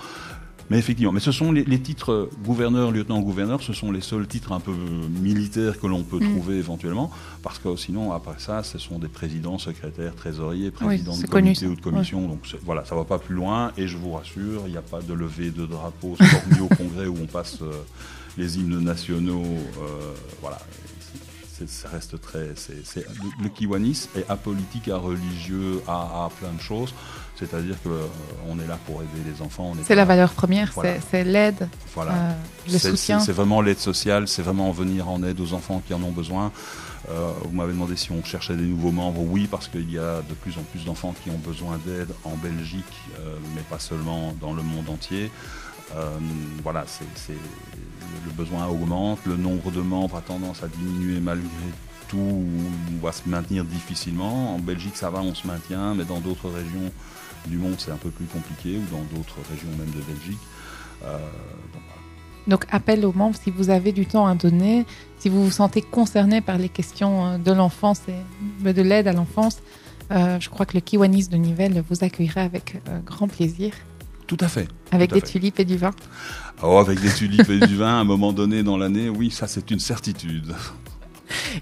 Mais 0.71 0.79
effectivement, 0.79 1.11
mais 1.11 1.19
ce 1.19 1.33
sont 1.33 1.51
les, 1.51 1.65
les 1.65 1.81
titres 1.81 2.29
gouverneur, 2.45 2.91
lieutenant-gouverneur, 2.91 3.61
ce 3.61 3.73
sont 3.73 3.91
les 3.91 3.99
seuls 3.99 4.25
titres 4.25 4.53
un 4.53 4.61
peu 4.61 4.71
militaires 4.71 5.77
que 5.79 5.85
l'on 5.85 6.01
peut 6.03 6.17
Mm. 6.19 6.31
trouver 6.33 6.57
éventuellement, 6.59 7.11
parce 7.43 7.59
que 7.59 7.75
sinon, 7.75 8.13
après 8.13 8.35
ça, 8.39 8.63
ce 8.63 8.77
sont 8.77 8.97
des 8.97 9.09
présidents, 9.09 9.57
secrétaires, 9.57 10.15
trésoriers, 10.15 10.71
présidents 10.71 11.11
de 11.17 11.27
comité 11.27 11.67
ou 11.67 11.75
de 11.75 11.81
commission. 11.81 12.25
Donc 12.27 12.39
voilà, 12.63 12.85
ça 12.85 12.95
va 12.95 13.03
pas 13.03 13.19
plus 13.19 13.35
loin. 13.35 13.73
Et 13.77 13.87
je 13.87 13.97
vous 13.97 14.13
rassure, 14.13 14.61
il 14.65 14.71
n'y 14.71 14.77
a 14.77 14.81
pas 14.81 15.01
de 15.01 15.13
levée 15.13 15.51
de 15.51 15.65
drapeau 15.65 16.15
stormé 16.15 16.61
au 16.61 16.67
congrès 16.75 17.07
où 17.07 17.17
on 17.21 17.27
passe 17.27 17.57
euh, 17.61 17.71
les 18.37 18.57
hymnes 18.57 18.79
nationaux. 18.79 19.43
euh, 19.43 20.13
voilà, 20.41 20.57
ça 21.67 21.89
reste 21.89 22.19
très. 22.19 22.49
c'est- 22.55 23.05
le, 23.07 23.43
le 23.43 23.49
Kiwanis 23.49 24.07
est 24.15 24.25
apolitique, 24.29 24.89
religieux, 24.91 25.81
à, 25.87 26.25
à 26.25 26.29
plein 26.39 26.51
de 26.53 26.61
choses. 26.61 26.93
C'est-à-dire 27.37 27.75
qu'on 27.83 28.59
est 28.59 28.67
là 28.67 28.77
pour 28.85 29.01
aider 29.01 29.21
les 29.31 29.41
enfants. 29.41 29.73
C'est 29.87 29.95
la 29.95 30.05
valeur 30.05 30.31
première, 30.31 30.71
Voilà. 30.75 30.95
c'est- 31.09 31.23
l'aide, 31.23 31.67
Voilà. 31.95 32.11
euh, 32.13 32.31
le 32.67 32.77
C'est- 32.77 32.89
soutien. 32.91 33.19
C'est 33.19 33.27
c'est 33.27 33.31
vraiment 33.31 33.61
l'aide 33.61 33.79
sociale, 33.79 34.27
c'est 34.27 34.43
vraiment 34.43 34.71
venir 34.71 35.09
en 35.09 35.23
aide 35.23 35.39
aux 35.39 35.53
enfants 35.53 35.81
qui 35.85 35.93
en 35.95 36.03
ont 36.03 36.11
besoin. 36.11 36.51
Euh, 37.09 37.31
vous 37.43 37.55
m'avez 37.55 37.73
demandé 37.73 37.95
si 37.95 38.11
on 38.11 38.23
cherchait 38.23 38.55
des 38.55 38.63
nouveaux 38.63 38.91
membres. 38.91 39.21
Oui, 39.21 39.47
parce 39.49 39.67
qu'il 39.67 39.91
y 39.91 39.97
a 39.97 40.21
de 40.21 40.33
plus 40.35 40.55
en 40.59 40.63
plus 40.71 40.85
d'enfants 40.85 41.15
qui 41.23 41.31
ont 41.31 41.37
besoin 41.39 41.79
d'aide 41.83 42.09
en 42.23 42.35
Belgique, 42.37 42.85
euh, 43.19 43.35
mais 43.55 43.61
pas 43.61 43.79
seulement 43.79 44.35
dans 44.39 44.53
le 44.53 44.61
monde 44.61 44.87
entier. 44.89 45.31
Euh, 45.95 46.17
voilà, 46.63 46.85
c'est 46.87 47.33
le 47.33 48.31
besoin 48.31 48.67
augmente, 48.67 49.19
le 49.25 49.37
nombre 49.37 49.71
de 49.71 49.81
membres 49.81 50.17
a 50.17 50.21
tendance 50.21 50.63
à 50.63 50.67
diminuer 50.67 51.19
malgré 51.19 51.47
tout, 52.07 52.17
ou 52.17 53.01
va 53.01 53.11
se 53.11 53.27
maintenir 53.27 53.63
difficilement. 53.65 54.55
En 54.55 54.59
Belgique, 54.59 54.95
ça 54.95 55.09
va, 55.09 55.19
on 55.21 55.33
se 55.33 55.47
maintient, 55.47 55.95
mais 55.95 56.03
dans 56.03 56.19
d'autres 56.19 56.49
régions 56.49 56.91
du 57.47 57.57
monde, 57.57 57.75
c'est 57.77 57.91
un 57.91 57.97
peu 57.97 58.09
plus 58.09 58.25
compliqué, 58.25 58.77
ou 58.77 58.95
dans 58.95 59.03
d'autres 59.15 59.37
régions 59.49 59.69
même 59.77 59.91
de 59.91 60.01
Belgique. 60.01 60.39
Euh, 61.03 61.17
donc, 62.47 62.65
appel 62.69 63.05
aux 63.05 63.13
membres, 63.13 63.37
si 63.41 63.51
vous 63.51 63.69
avez 63.69 63.91
du 63.91 64.05
temps 64.05 64.27
à 64.27 64.35
donner, 64.35 64.85
si 65.19 65.29
vous 65.29 65.45
vous 65.45 65.51
sentez 65.51 65.81
concerné 65.81 66.41
par 66.41 66.57
les 66.57 66.69
questions 66.69 67.25
euh, 67.25 67.37
de 67.37 67.51
l'enfance 67.51 68.01
et 68.09 68.73
de 68.73 68.81
l'aide 68.81 69.07
à 69.07 69.13
l'enfance, 69.13 69.59
je 70.09 70.49
crois 70.49 70.65
que 70.65 70.73
le 70.73 70.81
Kiwanis 70.81 71.29
de 71.29 71.37
Nivelles 71.37 71.81
vous 71.89 72.03
accueillera 72.03 72.41
avec 72.41 72.81
grand 73.05 73.29
plaisir, 73.29 73.71
Tout 74.31 74.45
à 74.45 74.47
fait. 74.47 74.69
avec 74.91 75.11
à 75.11 75.15
des 75.15 75.19
fait. 75.19 75.27
tulipes 75.27 75.59
et 75.59 75.65
du 75.65 75.75
vin. 75.75 75.91
Oh, 76.63 76.77
avec 76.77 77.01
des 77.01 77.09
tulipes 77.11 77.49
et 77.49 77.59
du 77.67 77.75
vin, 77.75 77.97
à 77.97 77.99
un 77.99 78.05
moment 78.05 78.31
donné 78.31 78.63
dans 78.63 78.77
l'année, 78.77 79.09
oui, 79.09 79.29
ça 79.29 79.45
c'est 79.45 79.69
une 79.71 79.79
certitude. 79.79 80.55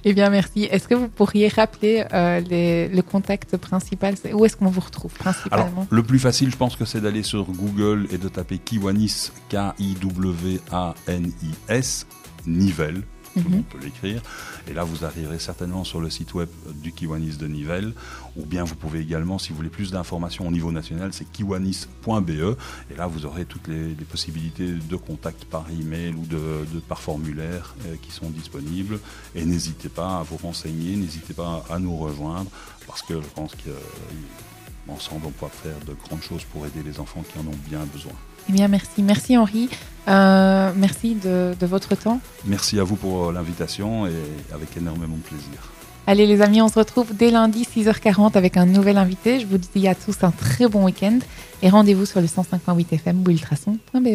Eh 0.04 0.14
bien, 0.14 0.30
merci. 0.30 0.66
Est-ce 0.70 0.88
que 0.88 0.94
vous 0.96 1.08
pourriez 1.10 1.48
rappeler 1.48 2.04
euh, 2.14 2.40
les- 2.42 2.88
le 2.90 3.02
contact 3.02 3.58
principal? 3.58 4.14
Où 4.34 4.46
est-ce 4.46 4.56
qu'on 4.56 4.70
vous 4.70 4.82
retrouve 4.82 5.12
Alors, 5.20 5.34
principalement 5.36 5.88
le 5.90 6.04
plus 6.04 6.20
facile, 6.20 6.52
je 6.52 6.58
pense 6.58 6.76
que 6.76 6.86
c'est 6.86 7.02
d'aller 7.02 7.24
sur 7.24 7.44
Google 7.46 8.06
et 8.12 8.20
de 8.20 8.30
taper 8.30 8.60
Kiwanis, 8.60 9.32
K-I-W-A-N-I-S, 9.50 10.60
Nivelles, 12.48 13.02
tout 13.34 13.40
le 13.40 13.50
Mhm. 13.50 13.52
monde 13.56 13.66
peut 13.66 13.80
l'écrire. 13.80 14.22
Et 14.68 14.74
là, 14.74 14.84
vous 14.84 15.06
arriverez 15.06 15.40
certainement 15.40 15.84
sur 15.84 16.00
le 16.02 16.10
site 16.10 16.34
web 16.34 16.50
du 16.76 16.92
Kiwanis 16.92 17.38
de 17.38 17.48
Nivelles. 17.48 17.94
Ou 18.38 18.46
bien 18.46 18.64
vous 18.64 18.76
pouvez 18.76 19.00
également, 19.00 19.38
si 19.40 19.50
vous 19.50 19.56
voulez 19.58 19.70
plus 19.70 19.92
d'informations 19.92 20.48
au 20.48 20.52
niveau 20.52 20.72
national, 20.72 21.12
c'est 21.14 21.30
kiwanis.be. 21.32 22.30
Et 22.92 22.96
là, 22.98 23.08
vous 23.08 23.26
aurez 23.26 23.46
toutes 23.46 23.68
les, 23.68 23.90
les 23.96 24.06
possibilités 24.06 24.72
de 24.74 24.96
contact 24.96 25.46
par 25.46 25.66
email 25.70 26.14
ou 26.14 26.26
de, 26.26 26.66
de- 26.74 26.80
par 26.80 27.02
formulaire 27.02 27.76
euh, 27.86 27.96
qui 28.02 28.12
sont 28.12 28.30
disponibles. 28.30 29.00
Et 29.36 29.46
n'hésitez 29.46 29.90
pas 29.90 30.20
à 30.20 30.24
vous 30.24 30.38
renseigner, 30.38 30.96
n'hésitez 30.96 31.34
pas 31.34 31.64
à 31.70 31.80
nous 31.80 31.96
rejoindre, 31.98 32.50
parce 32.88 33.02
que 33.02 33.16
je 33.16 33.28
pense 33.36 33.52
qu'ensemble, 34.86 35.26
on 35.28 35.32
pourra 35.32 35.52
faire 35.52 35.78
de 35.86 35.94
grandes 35.94 36.22
choses 36.24 36.44
pour 36.46 36.66
aider 36.66 36.82
les 36.84 37.00
enfants 37.00 37.24
qui 37.32 37.38
en 37.40 37.48
ont 37.48 37.58
bien 37.70 37.86
besoin. 37.86 38.14
Eh 38.48 38.52
bien, 38.52 38.68
merci. 38.68 39.02
Merci 39.04 39.38
Henri. 39.38 39.70
Euh, 40.08 40.72
merci 40.76 41.16
de, 41.16 41.54
de 41.60 41.66
votre 41.66 41.96
temps. 41.96 42.20
Merci 42.46 42.80
à 42.80 42.84
vous 42.84 42.96
pour 42.96 43.32
l'invitation 43.32 44.08
et 44.08 44.14
avec 44.54 44.76
énormément 44.78 45.18
de 45.18 45.22
plaisir. 45.22 45.72
Allez 46.08 46.26
les 46.26 46.42
amis, 46.42 46.60
on 46.62 46.70
se 46.70 46.80
retrouve 46.80 47.16
dès 47.16 47.30
lundi 47.30 47.68
6h40 47.72 48.36
avec 48.36 48.58
un 48.58 48.66
nouvel 48.66 48.98
invité. 48.98 49.40
Je 49.40 49.46
vous 49.46 49.60
dis 49.60 49.88
à 49.88 49.94
tous 49.94 50.16
un 50.24 50.32
très 50.32 50.68
bon 50.68 50.86
week-end 50.86 51.20
et 51.62 51.70
rendez-vous 51.70 52.08
sur 52.08 52.20
le 52.20 52.26
105.8 52.26 52.86
FM 52.96 53.22
ou 53.28 53.30
ultrason.be. 53.30 54.10